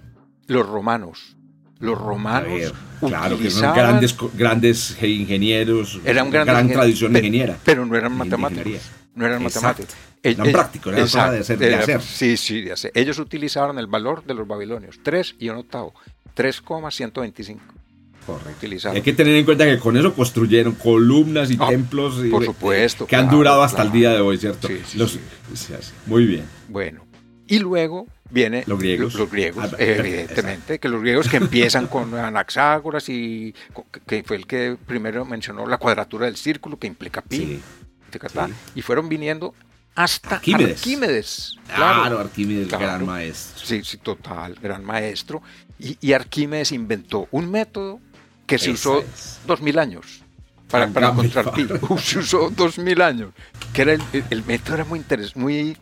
[0.47, 1.35] los romanos.
[1.81, 6.01] Los romanos ver, claro, que utilizaban- grandes, grandes ingenieros.
[6.05, 7.57] Era un gran tradición pe- ingeniera.
[7.65, 8.81] pero no eran matemáticos.
[9.15, 9.83] No eran Exacto.
[9.83, 9.97] matemáticos.
[10.23, 12.03] Eh, Eran prácticos, era cosa de hacer- de era- hacer.
[12.03, 12.91] Sí, sí, de hacer.
[12.95, 15.95] Ellos utilizaron el valor de los babilonios, 3 y un octavo,
[16.35, 17.61] 3,125.
[18.27, 18.91] Correcto.
[18.91, 22.45] Hay que tener en cuenta que con eso construyeron columnas y Ah, templos y- por
[22.45, 23.99] supuesto, que han claro, durado hasta el claro.
[23.99, 24.69] día de hoy, ¿cierto?
[24.69, 25.13] Sí, sí, Los-
[25.55, 25.71] sí.
[26.05, 26.45] Muy bien.
[26.69, 27.07] Bueno,
[27.49, 29.15] y luego viene Los griegos.
[29.15, 30.03] Los, griegos, Ah, eh, exacto.
[30.09, 33.55] evidentemente, que los griegos que empiezan con Anaxágoras y
[34.07, 37.61] que fue el que primero mencionó la cuadratura del círculo que implica pi, Sí.
[38.75, 39.55] y fueron viniendo
[39.95, 40.79] hasta Arquímedes.
[40.79, 41.55] Arquímedes.
[41.75, 42.85] Claro, Claro, Arquímedes, Claro.
[42.85, 43.67] gran maestro.
[43.67, 45.43] Sí, sí, total, gran maestro.
[45.79, 48.01] Y, y Arquímedes inventó un método
[48.47, 49.41] que se usó es.
[49.47, 50.23] dos mil años
[50.71, 51.67] para, para encontrar pi.
[52.03, 53.31] Se usó dos mil años.
[53.73, 55.77] Que era el, el método era muy interes- muy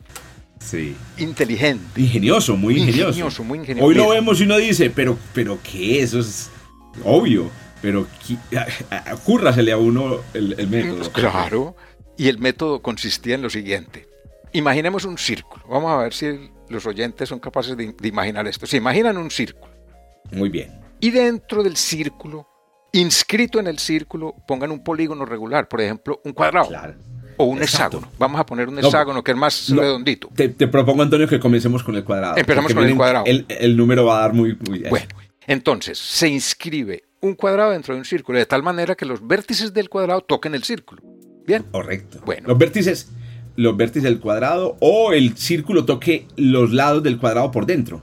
[0.61, 0.97] Sí.
[1.19, 2.01] inteligente.
[2.01, 3.09] Ingenioso, muy ingenioso.
[3.11, 3.87] Ingenioso, muy ingenioso.
[3.87, 6.03] Hoy lo vemos y uno dice, pero, pero ¿qué?
[6.03, 6.51] Eso es
[7.05, 7.51] obvio.
[7.83, 8.07] Pero
[9.13, 11.11] ocúrrasele a uno el, el método.
[11.13, 11.77] Claro.
[12.17, 14.09] Y el método consistía en lo siguiente.
[14.53, 15.65] Imaginemos un círculo.
[15.69, 18.67] Vamos a ver si los oyentes son capaces de, de imaginar esto.
[18.67, 19.71] Se imaginan un círculo.
[20.33, 20.81] Muy bien.
[20.99, 22.49] Y dentro del círculo,
[22.93, 25.69] inscrito en el círculo, pongan un polígono regular.
[25.69, 26.69] Por ejemplo, un cuadrado.
[26.69, 26.95] Claro.
[27.39, 27.99] O un Exacto.
[27.99, 28.13] hexágono.
[28.19, 29.81] Vamos a poner un No, hexágono que es más no.
[29.83, 30.29] redondito.
[30.35, 32.37] Te, te propongo, Antonio, que comencemos con el cuadrado.
[32.37, 33.25] Empezamos con el cuadrado.
[33.27, 34.57] El, el número va a dar muy...
[34.69, 35.07] muy Bueno,
[35.47, 39.73] entonces se inscribe un cuadrado dentro de un círculo de tal manera que los vértices
[39.75, 41.03] del cuadrado toquen el círculo.
[41.47, 41.65] Bien.
[41.71, 42.21] Correcto.
[42.25, 42.49] Bueno.
[42.49, 43.11] Los vértices,
[43.57, 48.03] los vértices del cuadrado o el círculo toque los lados del cuadrado por dentro.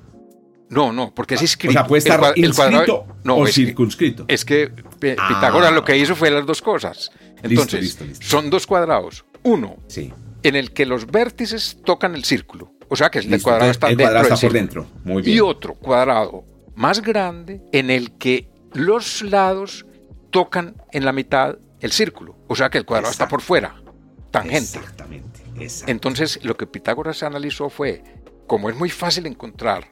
[0.69, 1.73] No, no, porque es O inscrito.
[1.73, 4.25] sea, puede El estar el cuadrado- no, o es que- circunscrito.
[4.27, 4.71] Es que
[5.17, 5.27] Ah.
[5.27, 7.11] Pitágoras lo que hizo fue las dos cosas.
[7.41, 8.25] Entonces, listo, listo.
[8.25, 9.25] son dos cuadrados.
[9.43, 10.13] Uno, Sí.
[10.43, 12.71] en el que los vértices tocan el círculo.
[12.89, 14.87] O sea que el Listo, cuadrado está el cuadrado está por dentro.
[15.03, 15.37] Muy bien.
[15.37, 16.43] Y otro cuadrado
[16.75, 19.85] más grande en el que los lados
[20.31, 22.37] tocan en la mitad el círculo.
[22.47, 23.81] O sea que el cuadrado está por fuera.
[24.31, 24.57] Tangente.
[24.79, 25.41] Exactamente.
[25.59, 25.91] exacto.
[25.91, 28.03] Entonces, lo que Pitágoras analizó fue,
[28.47, 29.89] como es muy fácil encontrar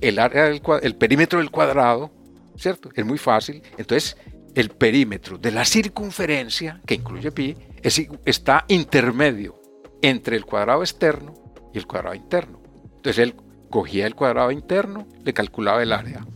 [0.00, 2.10] el área del cua- el perímetro del cuadrado,
[2.56, 2.88] ¿cierto?
[2.94, 3.62] Es muy fácil.
[3.78, 4.16] Entonces,
[4.54, 9.60] el perímetro de la circunferencia, que incluye pi, es está intermedio
[10.02, 11.34] entre el cuadrado externo
[11.72, 12.60] y el cuadrado interno.
[12.96, 13.34] Entonces, él
[13.70, 16.26] cogía el cuadrado interno, le calculaba el área.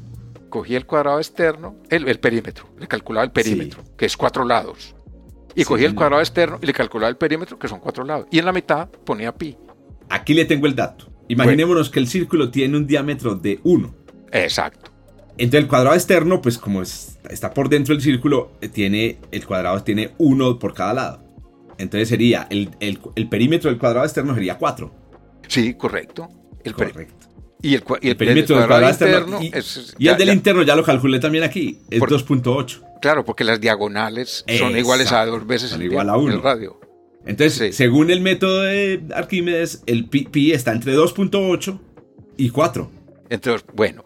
[0.49, 4.95] Cogía el cuadrado externo, el, el perímetro, le calculaba el perímetro, que es cuatro lados.
[5.57, 8.27] Y cogía el cuadrado externo y le calculaba el perímetro, que son cuatro lados.
[8.31, 9.57] Y en la mitad ponía pi.
[10.09, 11.13] Aquí le tengo el dato.
[11.29, 13.95] Imaginémonos que el círculo tiene un diámetro de 1.
[14.33, 14.94] Exacto.
[15.37, 19.83] Entonces el cuadrado externo, pues como está por dentro del círculo, eh, tiene, el cuadrado
[19.83, 21.25] tiene 1 por cada lado.
[21.79, 22.69] Entonces sería, el,
[23.29, 24.93] perímetro del cuadrado externo sería 4.
[25.49, 26.29] Sí, correcto.
[26.63, 27.27] El correcto.
[27.61, 29.51] Y el, el, perímetro del cuadrado externo, y,
[29.99, 33.01] y el del interno ya lo calculé también aquí, es 2.8.
[33.01, 36.33] Claro, porque las diagonales son iguales a dos veces el, igual a uno.
[36.33, 36.81] el radio.
[37.27, 41.79] Entonces, según el método de Arquímedes, el pi, está entre 2.8
[42.37, 42.91] y 4.
[43.31, 44.05] Entonces, bueno,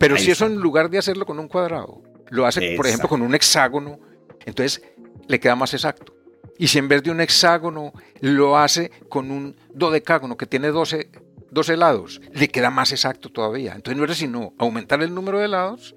[0.00, 3.20] pero si eso en lugar de hacerlo con un cuadrado, lo hace, por ejemplo, con
[3.20, 4.00] un hexágono,
[4.46, 4.82] entonces
[5.28, 6.14] le queda más exacto.
[6.56, 11.10] Y si en vez de un hexágono lo hace con un dodecágono que tiene 12,
[11.50, 13.74] 12 lados, le queda más exacto todavía.
[13.74, 15.94] Entonces no era sino aumentar el número de lados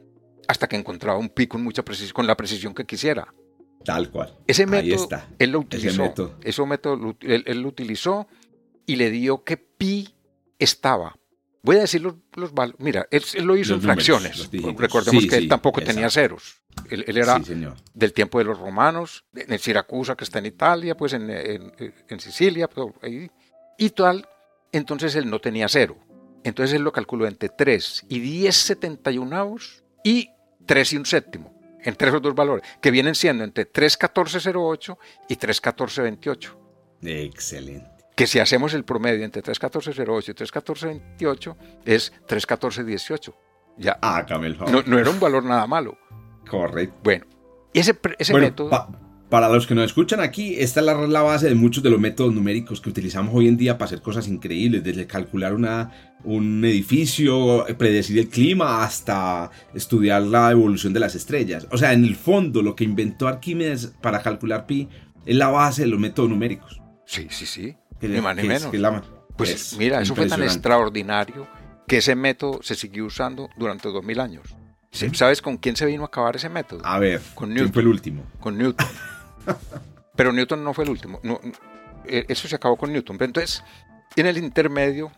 [0.49, 3.33] hasta que encontraba un pi con mucha precisión, con la precisión que quisiera.
[3.85, 4.37] Tal cual.
[4.47, 5.07] Ese método,
[5.39, 6.37] él lo utilizó.
[6.43, 8.27] Ese método, él, lo utilizó
[8.85, 10.13] y le dio que pi
[10.59, 11.17] estaba.
[11.63, 12.15] Voy a decir los,
[12.53, 12.79] valores.
[12.79, 14.49] Mira, él, lo hizo en fracciones.
[14.77, 16.61] Recordemos que él tampoco tenía ceros.
[16.89, 17.39] Él, era
[17.93, 22.69] del tiempo de los romanos, en Siracusa, que está en Italia, pues en, en, Sicilia,
[23.77, 24.27] y tal.
[24.73, 25.97] Entonces él no tenía cero.
[26.43, 29.55] Entonces él lo calculó entre 3 y 10 71
[30.03, 30.29] y
[30.65, 31.53] 3 y un séptimo
[31.85, 34.97] entre esos dos valores, que vienen siendo entre 3.1408
[35.29, 36.55] y 3.1428.
[37.03, 37.92] Excelente.
[38.15, 41.55] Que si hacemos el promedio entre 3.1408 y 3.1428
[41.85, 43.33] es 3.1418.
[43.77, 43.97] Ya.
[44.01, 44.25] Ah,
[44.71, 45.97] no, no, era un valor nada malo.
[46.47, 46.95] Correcto.
[47.03, 47.25] Bueno,
[47.73, 48.69] ese, ese método...
[49.33, 52.31] Para los que nos escuchan aquí, esta es la, base de muchos de los métodos
[52.31, 55.89] numéricos que utilizamos hoy en día para hacer cosas increíbles, desde calcular una,
[56.23, 61.67] un edificio, predecir el clima, hasta estudiar la evolución de las estrellas.
[61.71, 64.87] O sea, en el fondo, lo que inventó Arquímedes para calcular pi
[65.25, 66.79] es la base de los métodos numéricos.
[67.07, 67.75] Sí, sí, sí.
[68.07, 68.71] Ni más ni menos.
[69.35, 71.47] pues mira, eso fue tan extraordinario
[71.87, 74.55] que ese método se siguió usando durante 2000 años.
[74.91, 76.85] ¿Sabes con quién se vino a acabar ese método?
[76.85, 77.63] A ver, con Newton.
[77.65, 78.23] ¿quién fue el último?
[78.39, 78.87] Con Newton.
[80.15, 81.19] Pero Newton no fue el último.
[82.05, 83.17] Eh, eso se acabó con Newton.
[83.19, 83.63] entonces,
[84.15, 85.11] en el intermedio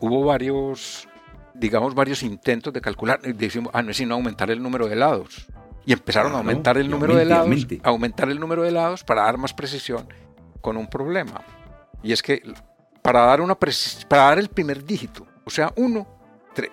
[0.00, 1.08] hubo varios,
[1.54, 3.20] digamos, varios intentos de calcular.
[3.20, 5.46] Decimos, ah, no es sino aumentar el número de lados.
[5.84, 9.38] Y empezaron a aumentar el número de lados, aumentar el número de lados para dar
[9.38, 10.06] más precisión
[10.60, 11.42] con un problema.
[12.02, 12.42] Y es que
[13.02, 16.06] para dar, una para dar el primer dígito, o sea, 1,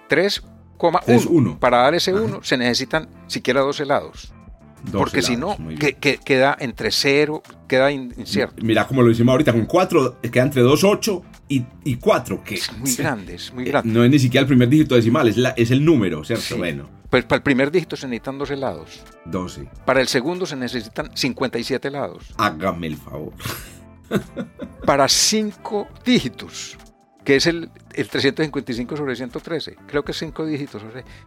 [0.10, 4.34] 3,1, para dar ese 1 se necesitan siquiera dos helados
[4.92, 8.64] porque si no, que, queda entre cero, queda incierto.
[8.64, 12.44] Mira como lo hicimos ahorita con 4, queda entre 2, 8 y, 4.
[12.44, 13.92] Que, es muy grande, es muy grande.
[13.92, 16.58] No es ni siquiera el primer dígito decimal, es, la, es el número, ¿cierto?
[16.58, 16.90] Bueno.
[17.10, 19.04] Pues para el primer dígito se necesitan 12 lados.
[19.26, 19.70] 12.
[19.86, 22.34] Para el segundo se necesitan 57 lados.
[22.38, 23.34] Hágame el favor.
[24.86, 26.78] para 5 dígitos
[27.26, 29.78] que es el, el, 355 sobre 113.
[29.88, 30.84] Creo que es 5 dígitos.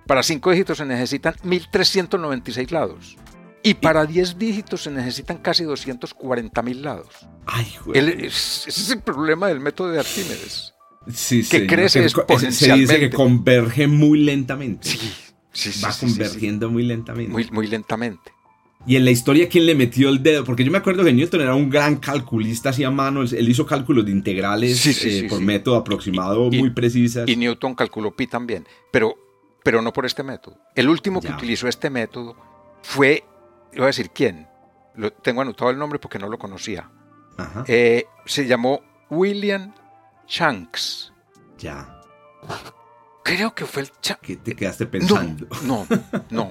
[0.07, 3.17] Para 5 dígitos se necesitan 1396 lados.
[3.65, 7.09] Y para 10 dígitos se necesitan casi 240 mil lados.
[7.47, 10.75] Ay, ese es el problema del método de Arquímedes.
[11.13, 12.87] Sí, que crece exponencialmente.
[12.87, 14.89] Se dice que converge muy lentamente.
[14.89, 15.13] Sí,
[15.53, 17.33] sí, Va convergiendo muy lentamente.
[17.33, 18.31] Muy, muy lentamente.
[18.87, 20.45] Y en la historia, ¿quién le metió el dedo?
[20.45, 23.23] Porque yo me acuerdo que Newton era un gran calculista así a mano.
[23.23, 27.29] Él hizo cálculos de integrales eh, por método aproximado muy precisas.
[27.29, 29.15] Y Newton calculó pi también, pero,
[29.63, 30.59] pero no por este método.
[30.75, 32.37] El último que utilizó este método
[32.83, 33.25] fue
[33.73, 34.47] voy a decir quién.
[34.95, 36.91] Lo, tengo anotado el nombre porque no lo conocía.
[37.67, 39.73] Eh, se llamó William
[40.27, 41.13] Shanks.
[41.59, 42.01] Ya.
[43.37, 43.91] Creo que fue el.
[44.23, 45.47] ¿Qué te quedaste pensando?
[45.63, 45.87] No,
[46.31, 46.51] no,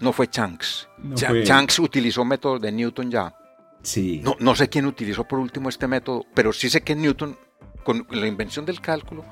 [0.00, 0.88] no, fue Shanks.
[1.14, 3.34] Shanks utilizó método de Newton ya.
[3.82, 4.20] Sí.
[4.22, 7.36] No, no sé quién utilizó por último este método, pero sí sé que Newton,
[7.82, 9.24] con la invención del cálculo,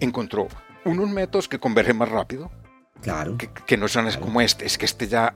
[0.00, 0.48] encontró
[0.84, 2.50] unos métodos que convergen más rápido.
[3.00, 3.36] Claro.
[3.66, 5.34] Que, no son como este, es que este ya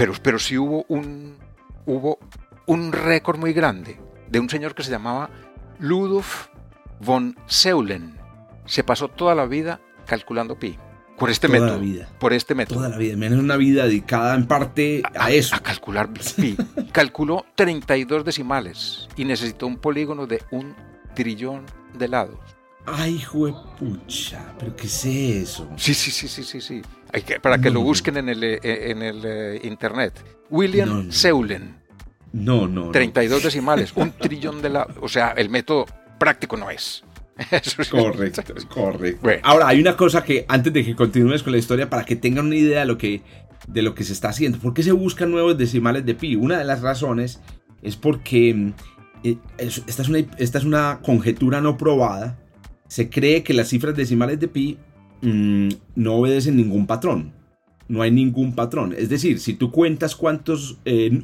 [0.00, 1.36] pero, pero sí hubo un,
[1.84, 2.18] hubo
[2.64, 5.28] un récord muy grande de un señor que se llamaba
[5.78, 6.46] Ludolf
[7.00, 8.18] von Seulen.
[8.64, 9.78] Se pasó toda la vida
[10.10, 10.76] calculando pi.
[11.16, 11.76] Por este toda método.
[11.76, 12.08] La vida.
[12.18, 12.78] Por este método.
[12.78, 13.16] Toda la vida.
[13.16, 15.54] Menos una vida dedicada en parte a, eso.
[15.54, 16.56] A calcular pi.
[16.92, 20.74] Calculó 32 decimales y necesitó un polígono de un
[21.14, 21.64] trillón
[21.96, 22.38] de lados.
[22.86, 23.22] Ay,
[23.78, 25.68] pucha, pero ¿qué es eso?
[25.76, 26.82] Sí, sí, sí, sí, sí, sí.
[27.12, 30.24] Hay que, para que lo busquen en el, eh, en el eh, internet.
[30.48, 31.76] William Seulen.
[32.32, 32.90] No, no.
[32.90, 34.88] 32 decimales, un trillón de la...
[35.00, 35.84] O sea, el método
[36.18, 37.04] práctico no es.
[37.50, 39.28] Eso correcto, correcto.
[39.42, 42.46] Ahora, hay una cosa que antes de que continúes con la historia, para que tengan
[42.46, 43.22] una idea de lo que,
[43.66, 44.58] de lo que se está haciendo.
[44.58, 46.36] ¿Por qué se buscan nuevos decimales de pi?
[46.36, 47.40] Una de las razones
[47.82, 48.72] es porque
[49.24, 52.38] eh, esta, es una, esta es una conjetura no probada.
[52.88, 54.78] Se cree que las cifras decimales de pi
[55.22, 57.32] mm, no obedecen ningún patrón.
[57.88, 58.94] No hay ningún patrón.
[58.96, 60.78] Es decir, si tú cuentas cuántos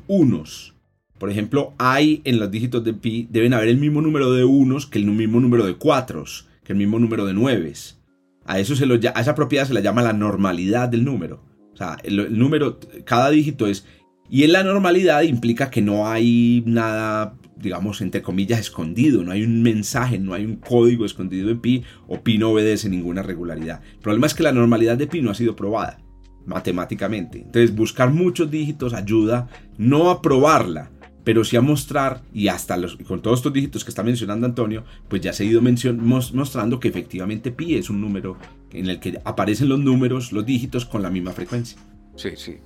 [0.09, 0.76] unos,
[1.19, 4.87] por ejemplo, hay en los dígitos de pi, deben haber el mismo número de unos
[4.87, 7.99] que el mismo número de cuatros, que el mismo número de nueves.
[8.45, 11.43] A, eso se lo, a esa propiedad se le llama la normalidad del número.
[11.73, 13.87] O sea, el, número, cada dígito es...
[14.29, 19.45] Y en la normalidad implica que no hay nada, digamos, entre comillas, escondido, no hay
[19.45, 23.83] un mensaje, no hay un código escondido en pi o pi no obedece ninguna regularidad.
[23.93, 25.99] El problema es que la normalidad de pi no ha sido probada
[26.47, 27.39] matemáticamente.
[27.39, 30.91] Entonces, buscar muchos dígitos ayuda no a probarla,
[31.27, 34.85] pero sí a mostrar, y hasta los, con todos estos dígitos que está mencionando Antonio,
[35.09, 38.39] pues ya se ha ido mostrando que efectivamente pi es un número
[38.71, 41.81] en el que aparecen los números, los dígitos con la misma frecuencia.
[42.15, 42.59] Sí, sí.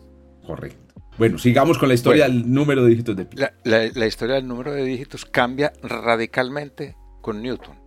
[0.47, 0.93] Correcto.
[1.17, 3.39] Bueno, sigamos con la historia del número de dígitos de pi.
[3.65, 7.79] La, historia del número de dígitos cambia radicalmente con Newton.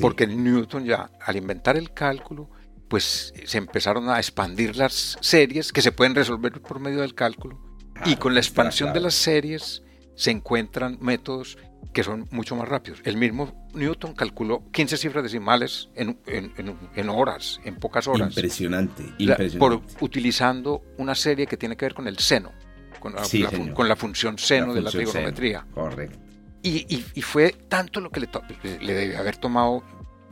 [0.00, 2.48] Porque Newton ya, al inventar el cálculo,
[2.86, 7.60] pues se empezaron a expandir las series que se pueden resolver por medio del cálculo.
[8.04, 9.81] y con la expansión de las series,
[10.14, 11.58] se encuentran métodos
[11.92, 13.00] que son mucho más rápidos.
[13.04, 18.28] El mismo Newton calculó 15 cifras decimales en, horas, en pocas horas.
[18.28, 19.58] Impresionante, impresionante.
[19.58, 22.52] por, utilizando una serie que tiene que ver con el seno,
[22.98, 23.22] con la,
[23.74, 25.66] con la función seno de la trigonometría.
[25.74, 26.18] correcto.
[26.64, 28.28] Y, fue tanto lo que le,
[28.80, 29.82] le debe haber tomado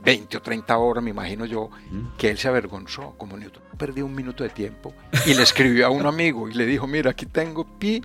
[0.03, 1.69] 20 o 30 horas, me imagino yo,
[2.17, 3.61] que él se avergonzó como Newton.
[3.77, 4.93] Perdió un minuto de tiempo
[5.25, 8.01] y le escribió a un amigo y le dijo, mira, aquí tengo pi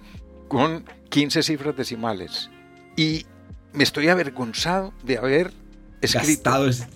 [0.48, 2.50] con 15 cifras decimales.
[2.96, 3.26] Y
[3.72, 5.52] me estoy avergonzado de haber
[6.00, 6.50] escrito,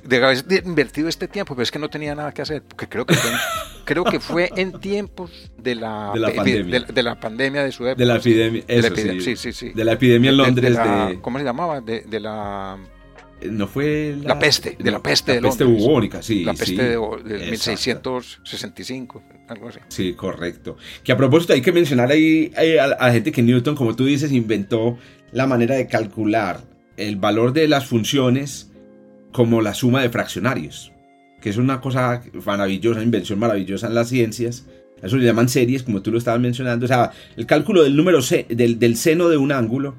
[0.04, 3.06] de haber invertido este tiempo, pero es que no tenía nada que hacer, porque creo
[3.06, 3.30] que fue,
[3.84, 6.80] creo que fue en tiempos de la, de la, pandemia.
[6.80, 7.98] De, la pandemia de su época.
[7.98, 8.64] De la epidemia,
[9.20, 9.36] sí.
[9.36, 10.76] Sí, sí, De la epidemia en Londres.
[10.76, 11.80] De, ¿Cómo se llamaba?
[11.80, 12.78] De, la...
[13.40, 16.44] Eh, no fue la, peste, de la peste de peste bubónica, sí.
[16.44, 19.78] La peste de, 1665, algo así.
[19.88, 20.76] Sí, correcto.
[21.02, 24.32] Que a propósito hay que mencionar ahí a, la gente que Newton, como tú dices,
[24.32, 24.98] inventó
[25.32, 26.60] la manera de calcular
[26.96, 28.70] el valor de las funciones
[29.32, 30.92] como la suma de fraccionarios,
[31.40, 34.66] que es una cosa maravillosa, una invención maravillosa en las ciencias.
[35.02, 36.84] Eso le llaman series, como tú lo estabas mencionando.
[36.84, 39.94] O sea, el cálculo del número C, del, del seno de un ángulo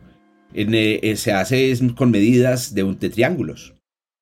[0.53, 3.73] eh, eh, se hace con medidas de, de triángulos.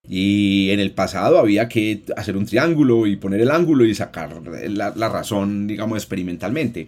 [0.07, 4.41] Y en el pasado había que hacer un triángulo y poner el ángulo y sacar
[4.47, 6.87] la, razón, digamos, experimentalmente.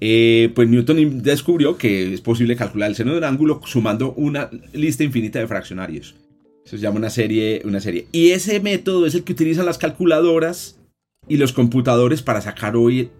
[0.00, 4.50] Eh, pues Newton descubrió que es posible calcular el seno de un ángulo sumando una
[4.72, 6.14] lista infinita de fraccionarios.
[6.64, 8.06] Eso se llama una serie, una serie.
[8.12, 10.78] Y ese método es el que utilizan las calculadoras
[11.28, 13.10] y los computadores para sacar hoy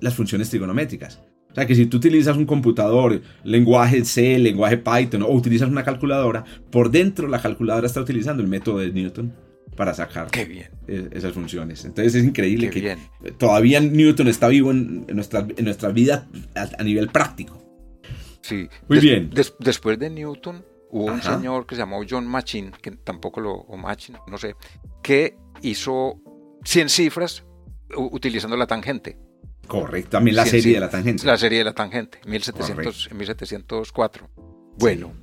[0.00, 1.20] las funciones trigonométricas.
[1.52, 5.84] O sea que si tú utilizas un computador, lenguaje C, lenguaje Python o utilizas una
[5.84, 9.34] calculadora, por dentro la calculadora está utilizando el método de Newton
[9.76, 10.70] para sacar bien.
[10.88, 11.84] E-, esas funciones.
[11.84, 12.96] Entonces es increíble que
[13.38, 17.62] todavía Newton está vivo en, nuestra, en nuestra vida a, nivel práctico.
[18.40, 18.68] Sí.
[18.88, 19.30] Muy bien.
[19.58, 23.76] después de Newton hubo un señor que se llamó John Machin, que tampoco lo, o
[23.76, 24.56] Machin, no sé,
[25.02, 26.18] que hizo
[26.64, 27.44] 100 cifras
[27.94, 29.18] utilizando la tangente.
[29.72, 31.26] Correcto, también la serie de la tangente.
[31.26, 34.28] La serie de la tangente, 1700, 1704.
[34.78, 35.14] Bueno,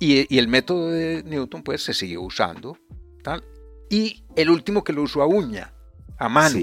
[0.00, 2.76] y, el método de Newton pues se sigue usando.
[3.22, 3.44] Tal,
[3.88, 5.72] y el último que lo usó a uña,
[6.18, 6.58] a mano,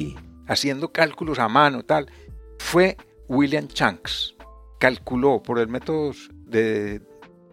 [0.50, 2.12] haciendo cálculos a mano, tal,
[2.58, 2.98] fue
[3.30, 4.36] William Shanks.
[4.78, 6.12] Calculó por el método
[6.46, 7.02] de,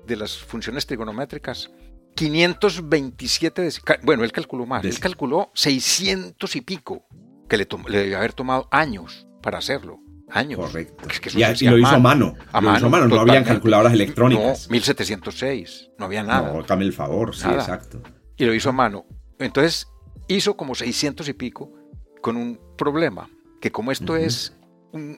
[0.05, 1.71] de las funciones trigonométricas
[2.17, 3.69] 527,
[4.03, 7.07] bueno, él calculó más, él calculó 600 y pico,
[7.49, 10.01] que le, le debe haber tomado años para hacerlo.
[10.29, 10.59] Años.
[10.59, 11.07] Correcto.
[11.37, 12.35] y, lo hizo a mano.
[12.51, 14.67] A mano, no habían calculadoras electrónicas.
[14.67, 16.53] No, 1706, no había nada.
[16.53, 18.03] No, dame el favor, sí, exacto.
[18.37, 19.07] Y lo hizo a mano.
[19.39, 19.87] Entonces
[20.27, 21.73] hizo como 600 y pico
[22.21, 23.31] con un problema,
[23.61, 24.53] que como esto es,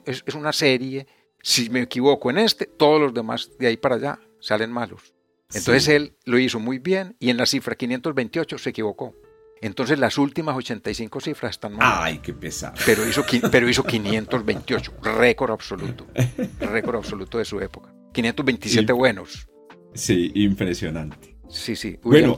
[0.05, 1.07] es, una serie,
[1.41, 5.15] si me equivoco en este, todos los demás de ahí para allá salen malos.
[5.51, 9.15] Entonces él lo hizo muy bien y en la cifra 528 se equivocó.
[9.61, 11.99] Entonces las últimas 85 cifras están mal.
[12.03, 12.75] Ay, qué pesado.
[12.85, 16.07] Pero hizo, pero hizo 528, récord absoluto.
[16.59, 17.93] Récord absoluto de su época.
[18.13, 19.47] 527 buenos.
[19.93, 21.37] Sí, impresionante.
[21.49, 21.97] Sí, sí.
[22.03, 22.37] bueno,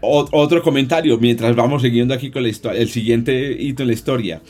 [0.00, 4.42] otro comentario mientras vamos siguiendo aquí con la historia, el siguiente hito en la historia.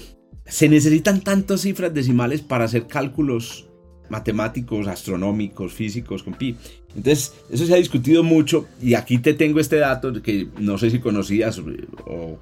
[0.47, 3.70] Se necesitan tantas cifras decimales para hacer cálculos
[4.11, 6.57] matemáticos, astronómicos, físicos con pi.
[6.95, 10.91] Entonces, eso se ha discutido mucho y aquí te tengo este dato que no sé
[10.91, 11.61] si conocías
[12.07, 12.39] o,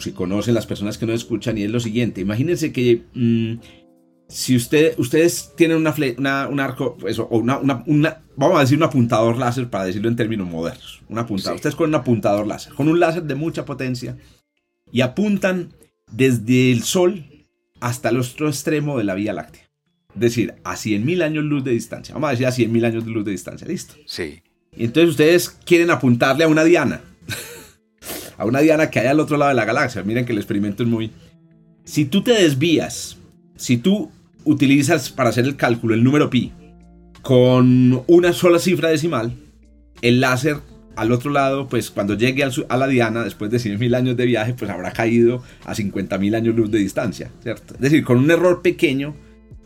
[0.00, 2.20] si conocen las personas que no escuchan y es lo siguiente.
[2.20, 3.54] Imagínense que mm,
[4.28, 8.76] si usted, ustedes tienen una, una un arco, eso, o una, una, vamos a decir
[8.76, 12.72] un apuntador láser para decirlo en términos modernos, un apuntador, ustedes con un apuntador láser,
[12.74, 14.16] con un láser de mucha potencia
[14.90, 15.72] y apuntan
[16.10, 17.24] desde el Sol
[17.80, 19.63] hasta el otro extremo de la Vía Láctea.
[20.14, 22.14] Decir, a 100.000 años luz de distancia.
[22.14, 23.66] Vamos a decir a 100.000 años de luz de distancia.
[23.66, 23.94] Listo.
[24.06, 24.42] Sí.
[24.76, 27.00] Y entonces ustedes quieren apuntarle a una diana.
[28.38, 30.02] a una diana que hay al otro lado de la galaxia.
[30.02, 31.10] Miren que el experimento es muy...
[31.84, 33.18] Si tú te desvías,
[33.56, 34.10] si tú
[34.44, 36.52] utilizas para hacer el cálculo el número pi
[37.22, 39.32] con una sola cifra decimal,
[40.02, 40.58] el láser
[40.96, 44.54] al otro lado, pues cuando llegue a la diana, después de 100.000 años de viaje,
[44.54, 47.74] pues habrá caído a 50.000 años luz de distancia, ¿cierto?
[47.74, 49.14] Es decir, con un error pequeño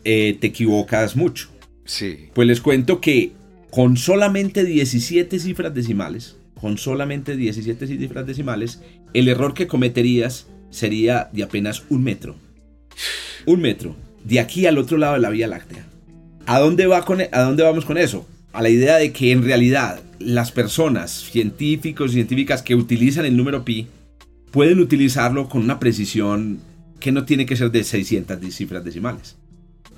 [0.03, 1.49] eh, te equivocas mucho.
[1.85, 2.29] Sí.
[2.33, 3.31] Pues les cuento que
[3.71, 8.81] con solamente 17 cifras decimales, con solamente 17 cifras decimales,
[9.13, 12.35] el error que cometerías sería de apenas un metro.
[13.45, 13.95] Un metro.
[14.23, 15.85] De aquí al otro lado de la Vía Láctea.
[16.45, 18.27] ¿A dónde, va con, e, ¿A dónde vamos con eso?
[18.53, 23.37] A la idea de que en realidad las personas, científicos y científicas que utilizan el
[23.37, 23.87] número pi,
[24.51, 26.59] pueden utilizarlo con una precisión
[26.99, 29.37] que no tiene que ser de 600 cifras decimales.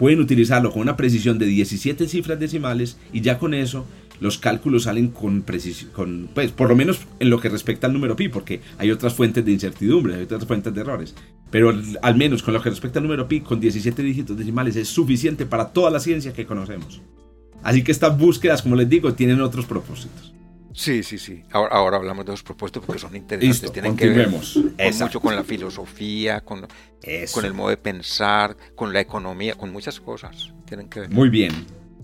[0.02, 3.86] Pueden utilizarlo con una precisión de 17 cifras decimales y ya con eso
[4.20, 8.16] los cálculos salen con precisión, pues por lo menos en lo que respecta al número
[8.16, 11.14] pi, porque hay otras fuentes de incertidumbre, hay otras fuentes de errores.
[11.52, 11.72] Pero
[12.02, 15.46] al menos con lo que respecta al número pi, con 17 dígitos decimales es suficiente
[15.46, 17.00] para toda la ciencia que conocemos.
[17.62, 20.34] Así que estas búsquedas, como les digo, tienen otros propósitos.
[20.74, 21.44] Sí, sí, sí.
[21.52, 23.72] Ahora, ahora hablamos de los propósitos porque son interesantes.
[23.72, 26.68] tienen que ver mucho con la filosofía, con,
[27.34, 30.54] con el modo de pensar, con la economía, con muchas cosas.
[30.66, 31.10] Tienen que ver.
[31.10, 31.52] Muy bien.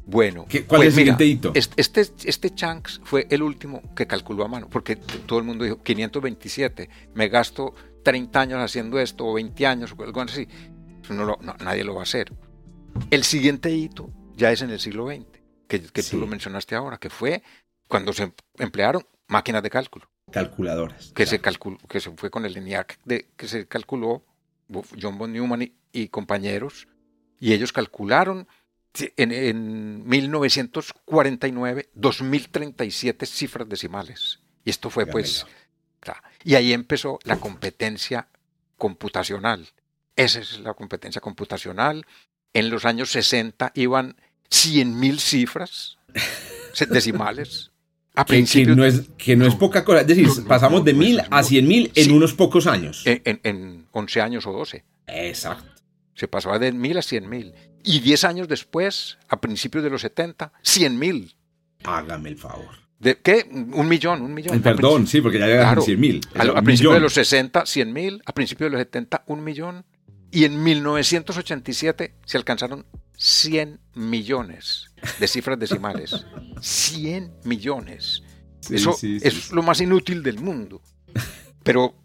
[0.06, 1.52] Bueno, ¿cuál es el siguiente hito?
[1.54, 5.84] Este, este Chunks fue el último que calculó a mano, porque todo el mundo dijo
[5.84, 10.48] 527, me gasto 30 años haciendo esto, o 20 años, o algo así.
[11.10, 12.34] No, nadie lo va a hacer.
[13.12, 15.26] El siguiente hito ya es en el siglo XX,
[15.68, 17.44] que, tú lo mencionaste ahora, que fue
[17.88, 20.10] cuando se emplearon máquinas de cálculo.
[20.32, 21.12] Calculadoras.
[21.14, 24.26] Que, se, calculó, que se fue con el ENIAC, de, que se calculó
[25.00, 26.88] John von Neumann y compañeros,
[27.40, 28.48] y ellos calcularon
[29.16, 34.40] en, 1949, 2037 cifras decimales.
[34.64, 35.46] Y esto fue pues...
[36.44, 38.28] Y ahí empezó la competencia
[38.78, 39.70] computacional.
[40.16, 42.06] Esa es la competencia computacional.
[42.54, 44.16] En los años 60 iban
[44.50, 45.98] 100.000 cifras
[46.90, 47.72] decimales.
[48.18, 50.02] A que, que, no es, que no, es poca cosa.
[50.02, 53.04] Es decir, pasamos de 1000 a 100.000 en unos pocos años.
[53.06, 54.84] En, en, en, 11 años o 12.
[55.06, 55.72] Exacto.
[56.16, 57.54] Se pasaba de 1000 a 100.000.
[57.84, 61.36] Y 10 años después, a principios de los 70, 100.000.
[61.84, 62.88] Hágame el favor.
[62.98, 63.48] ¿De qué?
[63.52, 64.60] Un millón, un millón.
[64.64, 66.22] Perdón, sí, porque ya llegaron claro, 100 mil.
[66.34, 68.24] A, principios de los 60, 100 mil.
[68.26, 69.86] A principios de los 70, un millón.
[70.32, 74.87] Y en 1987 se alcanzaron 100 millones
[75.20, 76.26] de cifras decimales.
[76.62, 78.24] 100 millones.
[78.70, 80.82] eso, es lo más inútil del mundo.
[81.64, 81.96] Pero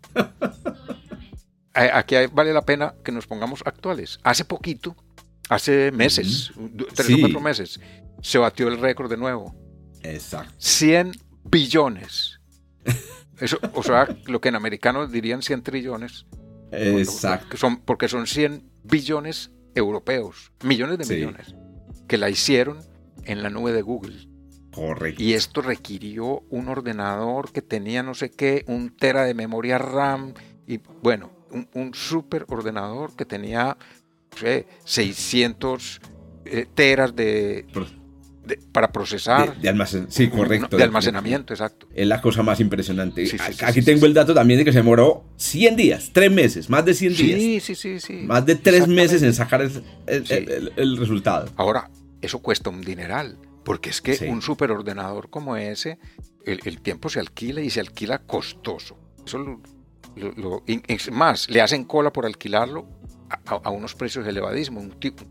[1.74, 4.18] aquí vale la pena que nos pongamos actuales.
[4.22, 4.96] Hace poquito
[5.52, 6.50] Hace meses,
[6.94, 7.78] tres o cuatro meses,
[8.22, 9.54] se batió el récord de nuevo.
[10.02, 10.50] Exacto.
[10.56, 11.12] 100
[11.44, 12.40] billones.
[13.38, 16.24] Eso, o sea, lo que en americano dirían 100 trillones.
[16.70, 17.58] Exacto.
[17.58, 21.54] Son, porque son 100 billones europeos, millones de millones,
[22.12, 22.76] que la hicieron
[23.24, 24.28] en la nube de Google.
[24.70, 25.22] Correcto.
[25.22, 30.34] Y esto requirió un ordenador que tenía no sé qué, un tera de memoria RAM
[30.66, 33.78] y bueno, un, un super ordenador que tenía
[34.84, 36.02] 600
[36.44, 37.64] eh, teras de,
[38.72, 39.56] para procesar.
[39.60, 40.76] De, sí, correcto.
[40.76, 41.86] De, almacenamiento, exacto.
[41.94, 43.24] Es la cosa más impresionante.
[43.64, 46.94] Aquí tengo el dato también de que se demoró 100 días, 3 meses, más de
[46.94, 47.40] 100 días.
[47.40, 48.12] Sí, sí, sí, sí.
[48.26, 51.48] Más de 3 meses en sacar el, resultado.
[51.56, 51.88] Ahora,
[52.22, 55.98] eso cuesta un dineral, porque es que un superordenador como ese,
[56.44, 58.96] el, tiempo se alquila y se alquila costoso.
[59.26, 59.60] Eso
[60.16, 60.62] lo,
[61.12, 62.86] más, le hacen cola por alquilarlo
[63.46, 65.24] a, unos precios elevadísimos, un tipo,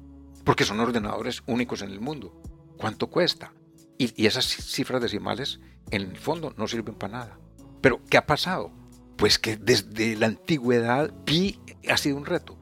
[0.44, 2.42] porque son ordenadores únicos en el mundo.
[2.78, 3.54] ¿Cuánto cuesta?
[3.98, 5.60] Y, esas cifras decimales,
[5.92, 7.39] en el fondo, no sirven para nada.
[7.82, 8.72] Pero, ¿qué ha pasado?
[9.18, 12.58] Pues que desde la antigüedad pi ha sido un reto.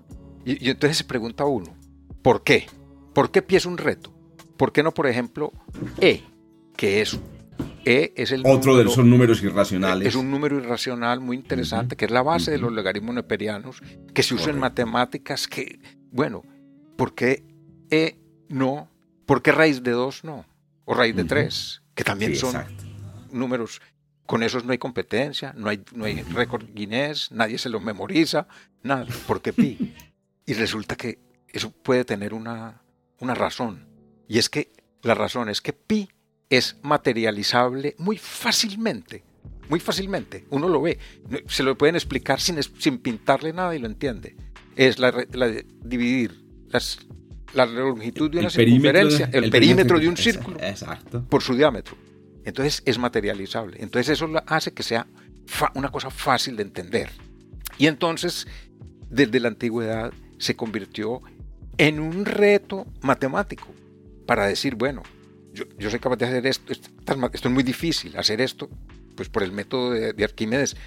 [0.46, 1.76] Y, y entonces se pregunta uno,
[2.22, 2.68] ¿por qué?
[3.14, 4.19] ¿Por qué pi es un reto?
[4.60, 5.54] ¿Por qué no, por ejemplo,
[6.02, 6.22] e,
[6.76, 7.18] que es
[7.86, 10.06] e es el Otro de esos números irracionales.
[10.06, 13.82] Es un número irracional muy interesante, que es la base de los logaritmos neperianos,
[14.14, 15.80] que se usa en matemáticas, que,
[16.12, 16.44] bueno,
[16.98, 17.46] ¿por qué
[17.90, 18.90] E no?
[19.26, 20.46] ¿Por qué raíz de 2 no?
[20.84, 22.54] O raíz de 3, que también son
[23.32, 23.82] números,
[24.26, 28.46] con esos no hay competencia, no hay, no hay récord Guinness, nadie se lo memoriza,
[28.84, 29.96] nada, porque pi.
[30.46, 32.82] Y resulta que eso puede tener una,
[33.20, 33.89] una razón.
[34.30, 34.72] Y es que
[35.02, 36.08] la razón es que pi
[36.50, 39.24] es materializable muy fácilmente.
[39.70, 40.46] Muy fácilmente.
[40.52, 41.00] Uno lo ve.
[41.48, 44.36] Se lo pueden explicar sin, sin pintarle nada y lo entiende.
[44.76, 47.00] Es la, de dividir las,
[47.54, 50.60] la longitud de una circunferencia, el, perímetro, de un círculo
[51.28, 51.98] por su diámetro.
[52.46, 53.78] Entonces es materializable.
[53.82, 55.08] Entonces eso hace que sea
[55.74, 57.10] una cosa fácil de entender.
[57.80, 58.46] Y entonces,
[59.10, 61.22] desde la antigüedad, se convirtió
[61.78, 63.68] en un reto matemático
[64.30, 65.02] para decir, bueno,
[65.54, 66.92] yo, soy capaz de hacer esto, esto,
[67.34, 68.70] es muy difícil, hacer esto,
[69.16, 70.78] pues por el método de, Arquímedes,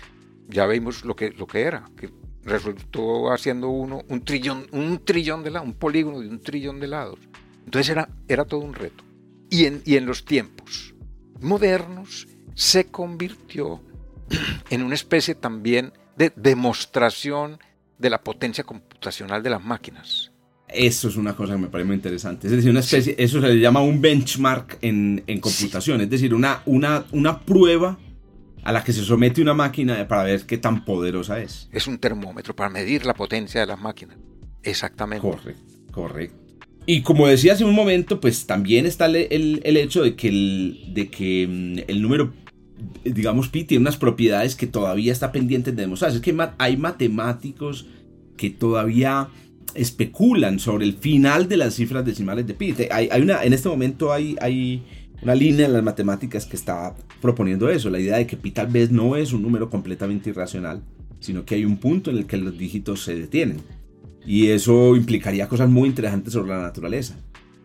[0.46, 2.08] ya vimos lo que, lo que era, que
[2.44, 6.86] resultó haciendo uno un trillón, un trillón de lados, un polígono de un trillón de
[6.86, 7.18] lados.
[7.64, 9.02] Entonces era, era todo un reto.
[9.50, 10.94] Y en, y en los tiempos
[11.40, 13.82] modernos se convirtió
[14.70, 17.58] en una especie también de demostración
[17.98, 20.31] de la potencia computacional de las máquinas.
[20.74, 22.46] Eso es una cosa que me parece muy interesante.
[22.46, 26.34] Es decir, una especie, eso se le llama un benchmark en, en computación, es decir,
[26.34, 27.98] una, una, una prueba
[28.62, 31.68] a la que se somete una máquina para ver qué tan poderosa es.
[31.72, 34.16] Es un termómetro para medir la potencia de las máquinas.
[34.62, 35.26] Exactamente.
[35.26, 36.42] Correcto, correcto.
[36.86, 40.90] Y como decía hace un momento, pues también está el, el, hecho de que, el,
[40.94, 42.32] de que mm, el número,
[43.04, 46.12] digamos, pi tiene unas propiedades que todavía está pendiente de demostrar.
[46.12, 47.86] Es que hay matemáticos
[48.36, 49.28] que todavía
[49.74, 52.74] especulan sobre el final de las cifras decimales de pi.
[52.90, 54.82] Hay, una, en este momento hay, hay
[55.22, 58.66] una línea en las matemáticas que está proponiendo eso, la idea de que pi tal
[58.66, 60.82] vez no es un número completamente irracional,
[61.20, 63.58] sino que hay un punto en el que los dígitos se detienen.
[64.26, 67.16] Y eso implicaría cosas muy interesantes sobre la naturaleza.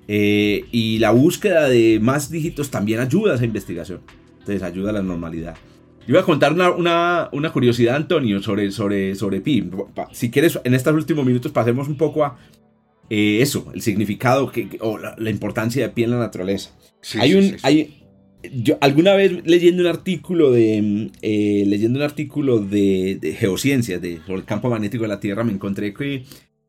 [0.07, 4.01] Eh, y la búsqueda de más dígitos también ayuda a esa investigación.
[4.39, 5.55] Entonces ayuda a la normalidad.
[6.07, 9.69] Yo voy a contar una, una, curiosidad, Antonio, sobre, sobre, sobre pi.
[10.13, 12.37] Si quieres, en estos últimos minutos pasemos un poco a
[13.09, 16.71] eh, eso, el significado que, o la, importancia de pi en la naturaleza.
[17.19, 18.03] hay un, Hay,
[18.53, 24.19] yo alguna vez leyendo un artículo de eh, leyendo un artículo de, de geociencias de,
[24.25, 26.23] sobre el campo magnético de la Tierra me encontré que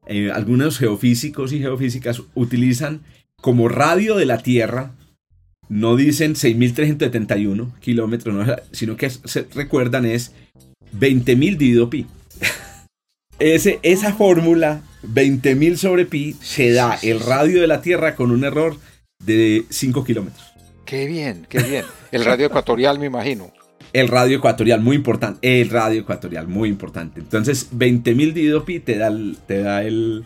[0.07, 3.03] eh, algunos geofísicos y geofísicas utilizan
[3.41, 4.95] como radio de la Tierra
[5.69, 10.33] no dicen 6.371 kilómetros, sino que se recuerdan es
[10.99, 12.07] 20.000 dividido pi.
[13.39, 18.43] Ese, esa fórmula, 20.000 sobre pi, se da el radio de la Tierra con un
[18.43, 18.77] error
[19.25, 20.45] de 5 kilómetros.
[20.85, 21.85] Qué bien, qué bien.
[22.11, 23.53] El radio ecuatorial, me imagino.
[23.93, 25.61] El radio ecuatorial, muy importante.
[25.61, 27.21] El radio ecuatorial, muy importante.
[27.21, 30.25] Entonces, 20.000 dividido pi te da, el, te da el,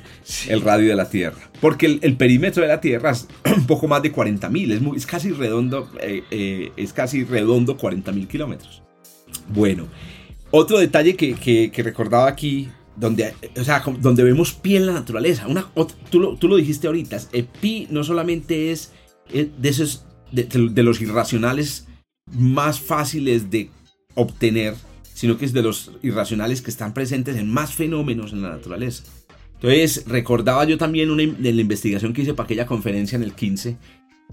[0.49, 1.51] el, radio de la Tierra.
[1.61, 4.73] Porque el, perímetro de la Tierra es un poco más de 40.000.
[4.73, 8.83] Es, es casi redondo, eh, eh, es casi redondo 40.000 kilómetros.
[9.49, 9.87] Bueno,
[10.51, 11.35] otro detalle que,
[11.71, 15.47] que, recordaba aquí, donde, o sea, donde vemos pi en la naturaleza.
[15.47, 15.67] Una,
[16.11, 17.19] tú, lo, tú, lo, dijiste ahorita.
[17.33, 18.93] Eh, pi no solamente es
[19.33, 21.87] de, esos, de los irracionales
[22.33, 23.71] más fáciles de
[24.15, 24.75] obtener,
[25.15, 29.05] sino que es de los irracionales que están presentes en más fenómenos en la naturaleza.
[29.55, 33.77] Entonces, recordaba yo también una, la investigación que hice para aquella conferencia en el 15,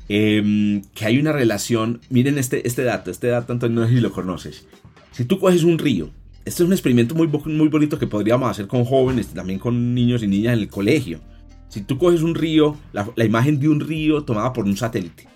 [0.07, 4.01] em, que hay una relación, miren este, este dato, este dato Antonio, no sé si
[4.01, 4.65] lo conoces.
[5.11, 6.09] Si tú coges un río,
[6.45, 10.23] este es un experimento muy, muy bonito que podríamos hacer con jóvenes, también con niños
[10.23, 11.19] y niñas en el colegio.
[11.67, 15.27] Si tú coges un río, la, la imagen de un río tomada por un satélite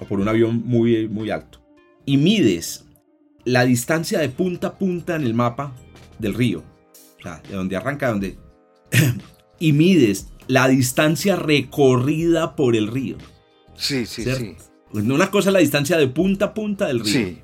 [0.00, 1.61] o por un avión muy, muy alto,
[2.04, 2.84] y mides
[3.44, 5.74] la distancia de punta a punta en el mapa
[6.18, 6.62] del río,
[7.18, 8.38] o sea, de donde arranca, donde...
[9.58, 13.16] y mides la distancia recorrida por el río.
[13.74, 14.56] Sí, sí, sí.
[14.90, 17.12] Pues una cosa es la distancia de punta a punta del río.
[17.12, 17.38] Sí.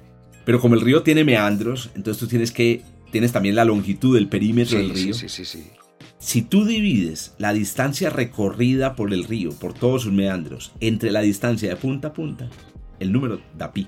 [0.44, 4.28] Pero como el río tiene meandros, entonces tú tienes que tienes también la longitud del
[4.28, 5.14] perímetro del río.
[5.14, 5.70] Sí, sí, sí, sí.
[6.18, 11.20] Si tú divides la distancia recorrida por el río, por todos sus meandros, entre la
[11.20, 12.50] distancia de punta a punta,
[12.98, 13.86] el número da pi.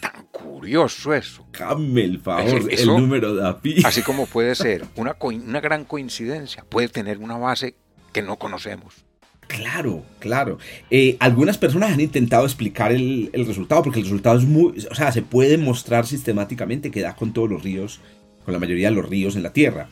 [0.00, 1.46] Tan curioso eso.
[1.58, 3.82] Dame el favor, el número de API.
[3.84, 7.74] Así como puede ser una, una gran coincidencia, puede tener una base
[8.12, 9.04] que no conocemos.
[9.50, 10.58] Claro, claro.
[10.90, 14.86] Eh, algunas personas han intentado explicar el, resultado, porque el resultado es muy.
[14.90, 18.00] O sea, se puede mostrar sistemáticamente que da con todos los ríos,
[18.44, 19.88] con la mayoría de los ríos en la Tierra.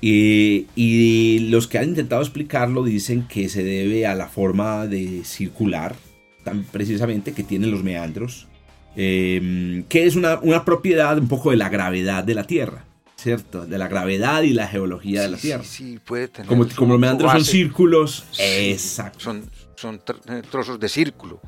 [0.00, 5.94] y los que han intentado explicarlo dicen que se debe a la forma de circular,
[6.42, 8.48] tan precisamente, que tienen los meandros
[8.96, 12.84] Em, que es una, propiedad un poco de la gravedad de la Tierra,
[13.16, 13.66] ¿cierto?
[13.66, 15.64] De la gravedad y la geología de la Tierra.
[15.64, 16.48] Sí, puede tener.
[16.48, 18.24] Como, como los meandros son círculos.
[18.38, 19.20] exacto.
[19.20, 21.40] Son, son eh, trozos de círculo.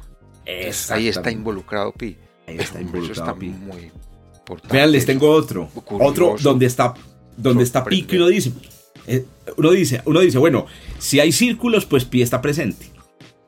[0.90, 2.16] Ahí está involucrado Pi.
[2.46, 3.49] Ahí está involucrado Pi.
[3.49, 3.92] Muy
[4.36, 4.76] importante.
[4.76, 5.70] Vean, les tengo otro.
[5.74, 6.94] otro donde está,
[7.36, 8.53] donde está Pi que uno dice.
[9.07, 9.24] Eh,
[9.57, 10.66] uno, dice, uno dice, bueno,
[10.99, 12.90] si hay círculos, pues pi está presente.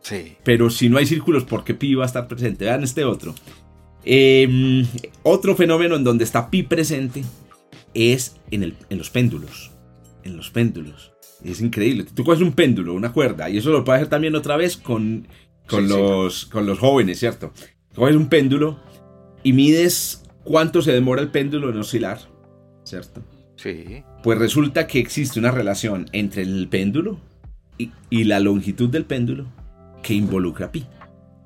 [0.00, 0.36] Sí.
[0.42, 2.64] Pero si no hay círculos, ¿por qué pi va a estar presente?
[2.64, 3.34] Vean este otro.
[4.04, 4.86] Em,
[5.22, 7.22] otro fenómeno en donde está pi presente
[7.94, 9.70] es en, el, en los péndulos.
[10.24, 11.12] En los péndulos.
[11.44, 12.04] Es increíble.
[12.14, 15.26] Tú coges un péndulo, una cuerda, y eso lo puedes hacer también otra vez con,
[15.66, 15.98] con, Sí, sí.
[15.98, 17.52] los, con los jóvenes, ¿cierto?
[17.94, 18.78] Coges un péndulo
[19.42, 22.18] y mides cuánto se demora el péndulo en oscilar,
[22.84, 23.22] ¿cierto?
[23.56, 24.02] Sí.
[24.22, 27.18] Pues resulta que existe una relación entre el péndulo
[27.78, 29.46] y, y la longitud del péndulo
[30.02, 30.86] que involucra pi,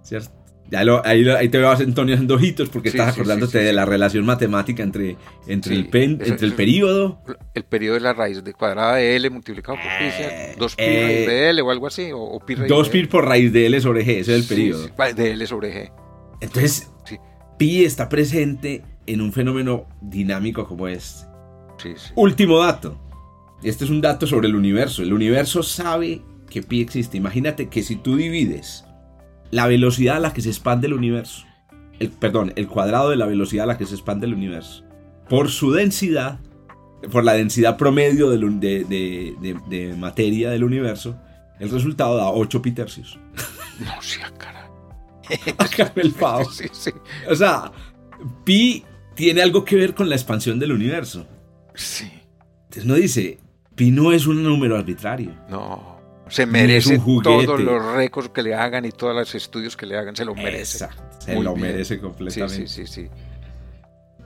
[0.03, 0.33] ¿cierto?
[0.71, 3.65] Ya lo- ahí, ahí te vas, Antonio, haciendo ojitos porque Sí, estás acordándote sí, sí,
[3.65, 7.21] de la relación matemática entre, entre, el, pen- eso- entre el periodo
[7.55, 10.59] El periodo de la raíz de cuadrada de L multiplicado por pi, ¿cierto?
[10.59, 12.93] Dos pi eh, raíz de L o algo así, o, o pi raíz 2 de
[12.93, 14.89] pi por raíz de L sobre G, ese es el periodo.
[15.15, 15.93] de L sobre G.
[16.41, 16.91] Entonces,
[17.59, 21.27] pi está presente en un fenómeno dinámico como este.
[22.15, 22.99] Último dato.
[23.63, 25.03] Este es un dato sobre el universo.
[25.03, 27.17] El universo sabe que pi existe.
[27.19, 28.85] Imagínate que si tú divides
[29.55, 31.45] la velocidad a la que se expande el universo,
[32.01, 34.85] el, perdón, el cuadrado de la velocidad a la que se expande el universo,
[35.29, 36.41] por su densidad,
[37.13, 41.17] por la densidad promedio del de, de- de- de materia del universo,
[41.61, 43.19] el resultado da 8 pi tercios.
[43.81, 44.71] No sea cara.
[45.97, 46.47] El favor.
[46.53, 46.91] Sí, sí.
[47.29, 47.73] O sea,
[48.45, 48.85] pi
[49.17, 51.27] tiene algo que ver con la expansión del universo.
[51.75, 52.09] Sí.
[52.65, 53.39] Entonces no dice,
[53.75, 55.33] pi no es un número arbitrario.
[55.51, 55.94] No.
[56.29, 60.17] Se merece todos los récords que le hagan y todos los estudios que le hagan.
[60.17, 60.85] Se lo merece.
[60.85, 61.69] Exacto, se Muy lo bien.
[61.69, 62.67] merece Sí, completamente.
[62.67, 63.09] sí, sí, sí.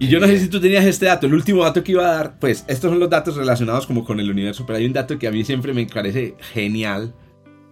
[0.00, 2.14] Y yo no sé si tú tenías este dato, el último dato que iba a
[2.14, 5.18] dar, pues estos son los datos relacionados como con el universo, pero hay un dato
[5.18, 7.12] que a mí siempre me parece genial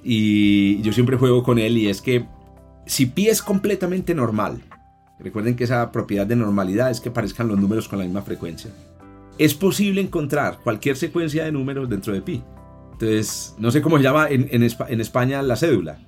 [0.02, 2.26] y yo siempre juego con él y es que
[2.84, 4.60] si pi es completamente normal,
[5.20, 8.72] recuerden que esa propiedad de normalidad es que parezcan los números con la misma frecuencia,
[9.38, 12.42] es posible encontrar cualquier secuencia de números dentro de pi.
[12.98, 15.98] Entonces, no sé cómo se llama en, en Espa- en España la cédula.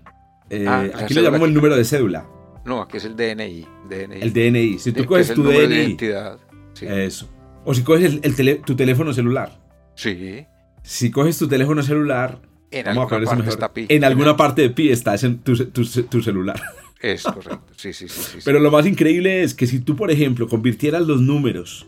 [0.50, 2.26] Eh, Ah, aquí cédula llamamos el número de cédula,
[2.64, 3.66] No, aquí es el DNI.
[3.88, 4.20] DNI.
[4.22, 4.78] el DNI.
[4.78, 6.38] Si tú coges tu número de DNI, identidad.
[6.72, 6.86] Sí.
[6.88, 7.28] eso.
[7.64, 9.58] O si coges el- el tele- tu teléfono celular.
[9.94, 10.44] sí.
[10.82, 12.38] Si coges tu teléfono celular,
[12.70, 13.86] En vamos alguna parte está pi.
[13.90, 16.58] en alguna parte de pi está ese- tu, tu- tu celular.
[17.02, 17.60] Es correcto.
[17.76, 17.92] Sí.
[17.92, 18.38] sí, sí.
[18.42, 21.86] Pero lo más increíble es que si tú, por ejemplo, convirtieras los números,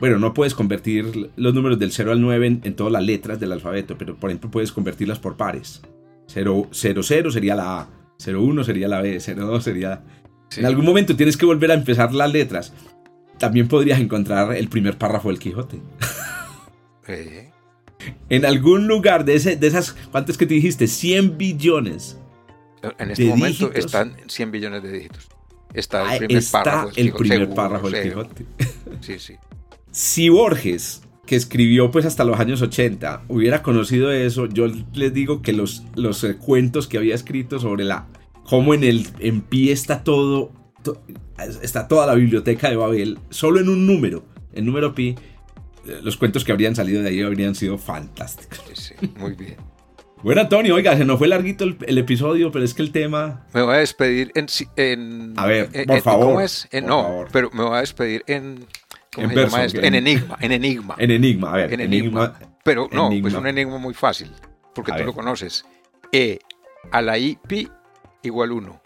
[0.00, 3.40] bueno, no puedes convertir los números del 0 al 9 en, en todas las letras
[3.40, 5.82] del alfabeto, pero por ejemplo puedes convertirlas por pares.
[6.28, 7.88] 0, 0, 0 sería la A,
[8.18, 10.02] 0, 1 sería la B, 0, 2 sería...
[10.50, 10.60] Sí.
[10.60, 12.72] En algún momento tienes que volver a empezar las letras.
[13.38, 15.78] También podrías encontrar el primer párrafo del Quijote.
[17.06, 17.50] Eh,
[18.28, 20.86] En algún lugar de, ese, de esas, ¿cuántas que te dijiste?
[20.86, 22.18] 100 billones.
[22.98, 23.84] En este momento dígitos.
[23.86, 25.28] están 100 billones de dígitos.
[25.74, 28.02] Está el Ah, primer está párrafo del el Quijote, primer seguro, párrafo del.
[28.08, 28.44] Quijote.
[29.00, 29.34] Sí, sí.
[29.90, 35.42] Si Borges, que escribió pues hasta los años 80, hubiera conocido eso, yo les digo
[35.42, 38.06] que los, los cuentos que había escrito sobre la
[38.44, 41.00] cómo en el en pie está todo, to-
[41.62, 44.24] está toda la biblioteca de Babel, solo en un número,
[44.54, 45.16] el número pi,
[45.86, 48.62] eh, los cuentos que habrían salido de ahí habrían sido fantásticos.
[48.72, 49.56] sí, sí, Muy bien.
[50.22, 53.46] Bueno, Antonio, oiga, se nos fue larguito el, el episodio, pero es que el tema...
[53.54, 55.32] Me voy a despedir en...
[55.36, 56.66] A ver, por en- favor, ¿Cómo es?
[56.72, 57.28] En- por no, favor.
[57.30, 58.64] pero me voy a despedir en...
[59.18, 59.78] ¿Cómo En se verso, llama esto?
[59.80, 60.94] en- En enigma, en enigma.
[60.98, 62.24] En enigma, a ver, En enigma.
[62.24, 62.50] enigma.
[62.64, 63.22] Pero no, enigma.
[63.22, 64.30] pues un enigma muy fácil,
[64.74, 65.06] porque A tú ver.
[65.06, 65.64] lo conoces.
[66.12, 66.38] E
[66.92, 67.68] a la i pi
[68.22, 68.80] igual 1.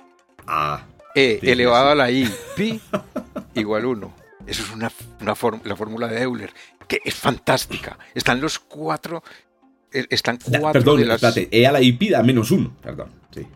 [0.47, 2.81] Ah, E elevado a la i pi
[3.55, 4.15] igual 1.
[4.47, 6.53] Eso es una, una la fórmula de Euler,
[6.89, 7.99] que es fantástica.
[8.15, 9.23] Están los cuatro,
[9.93, 11.23] eh, están cuatro perdón, de las...
[11.23, 13.47] espérate, E a la I pi da menos uno, perdón, sí.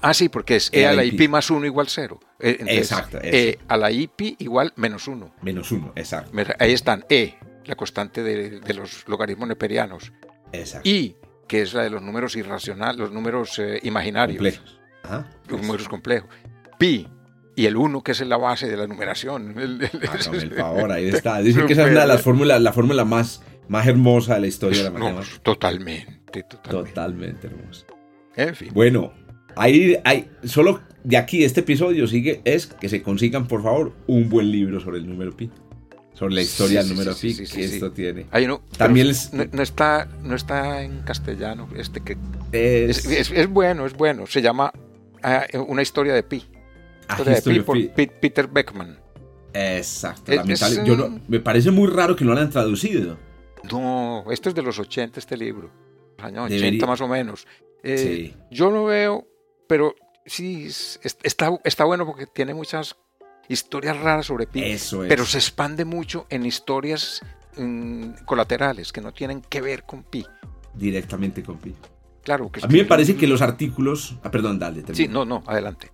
[0.00, 1.16] Ah, sí, porque es E e a la la i i pi.
[1.18, 2.20] pi más 1 igual 0.
[2.40, 3.26] Exacto, eso.
[3.36, 5.34] E a la i pi igual menos 1.
[5.42, 6.30] Menos uno, exacto.
[6.58, 7.34] Ahí están E,
[7.64, 10.12] la constante de, de los logaritmos neperianos.
[10.52, 10.88] Exacto.
[10.88, 11.16] I,
[11.48, 14.36] que es la de los números irracionales, los números eh, imaginarios.
[14.38, 14.80] Complejos.
[15.02, 15.28] Ajá.
[15.48, 16.28] los números complejos.
[16.78, 17.08] Pi
[17.56, 19.52] y el 1, que es la base de la numeración.
[19.58, 21.38] El- el- Hágame el favor, ahí está.
[21.40, 24.46] Dicen que esa es una de las fórmulas, la fórmula más, más hermosa de la
[24.46, 25.42] historia de la No, matemática.
[25.42, 26.90] totalmente, totalmente.
[26.90, 27.86] Totalmente hermosa.
[28.36, 28.70] En fin.
[28.72, 29.12] Bueno,
[29.58, 34.28] ahí, hay, solo de aquí este episodio sigue es que se consigan, por favor, un
[34.28, 35.50] buen libro sobre el número pi.
[36.14, 38.26] Sobre la historia Sí, del número sí, pi sí, que esto tiene.
[38.44, 41.68] Uno, También no, no está, no está en castellano.
[41.76, 42.16] Este que
[42.50, 44.26] Es, es, es- es bueno, es bueno.
[44.26, 44.72] Se llama
[45.22, 46.44] ah, Una historia de Pi.
[47.06, 48.06] Ah, Historia de Pi por Pi.
[48.20, 48.98] Peter Beckman.
[49.52, 50.32] Exacto.
[50.32, 53.16] Es- Yo no- me parece muy raro que no lo hayan traducido.
[53.70, 55.70] No, esto es de los 80, este libro.
[56.18, 57.46] Años 80 Debería- más o menos.
[57.84, 58.34] Eh, Sí.
[58.50, 59.26] Yo lo veo,
[59.68, 59.94] pero
[60.26, 62.96] sí, es- es- está, está bueno porque tiene muchas
[63.48, 64.62] historias raras sobre Pi.
[64.62, 65.08] Eso es.
[65.08, 67.22] pero se expande mucho en historias
[67.56, 70.24] mm, colaterales que no tienen que ver con pi.
[70.74, 71.74] Directamente con pi.
[72.22, 74.16] Claro que A mí me parece que los artículos.
[74.22, 74.82] Ah, perdón, dale.
[74.82, 74.96] termina.
[74.96, 75.90] Sí, no, no, adelante.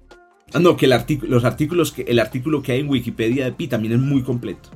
[0.52, 3.52] Ah, no, que el artículo, los artículos que, el artículo que hay en Wikipedia de
[3.52, 4.68] Pi también es muy completo.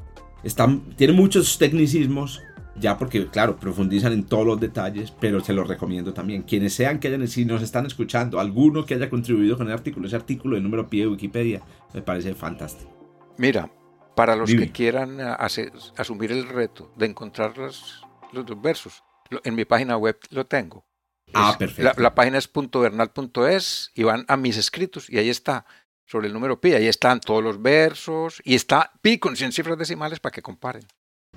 [0.44, 0.66] Está,
[0.96, 2.40] tiene muchos tecnicismos,
[2.80, 6.42] ya porque, claro, profundizan en todos los detalles, pero se los recomiendo también.
[6.42, 10.06] Quienes sean que hayan, si nos están escuchando, alguno que haya contribuido con el artículo,
[10.06, 11.62] ese artículo de número pi de Wikipedia,
[11.94, 12.90] me parece fantástico.
[13.36, 13.70] Mira,
[14.14, 14.66] para los Dime.
[14.66, 18.02] que quieran hacer- asumir el reto de encontrar los,
[18.32, 20.84] los dos versos, lo- en mi página web lo tengo.
[21.34, 21.82] Ah, Es- perfecto.
[21.82, 25.66] La, la página es .bernal.es y van a mis escritos y ahí está,
[26.06, 29.78] sobre el número pi, ahí están todos los versos y está pi con 100 cifras
[29.78, 30.82] decimales para que comparen.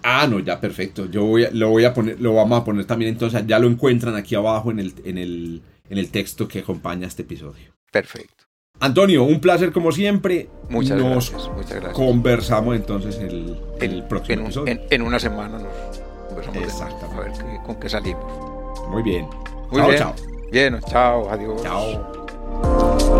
[0.03, 1.06] Ah, no, ya perfecto.
[1.06, 3.68] Yo voy a- lo voy a poner, lo vamos a poner también entonces, ya lo
[3.68, 7.73] encuentran aquí abajo en el, en el, en el texto que acompaña este episodio.
[7.91, 8.45] Perfecto.
[8.80, 10.49] Antonio, un placer como siempre.
[10.69, 11.49] Muchas Nos gracias.
[11.56, 11.94] Muchas gracias.
[11.94, 14.72] conversamos entonces el, el En- próximo en, un- episodio.
[14.73, 15.98] en- en una semana nos
[16.30, 17.15] conversamos Exactamente.
[17.15, 18.90] a ver qué- con qué salimos.
[18.90, 19.28] Muy bien.
[19.69, 19.99] Muy chao, bien.
[19.99, 20.15] chao.
[20.52, 21.61] Bien, chao, adiós.
[21.64, 23.11] Chao.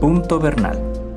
[0.00, 0.85] Punto Bernal,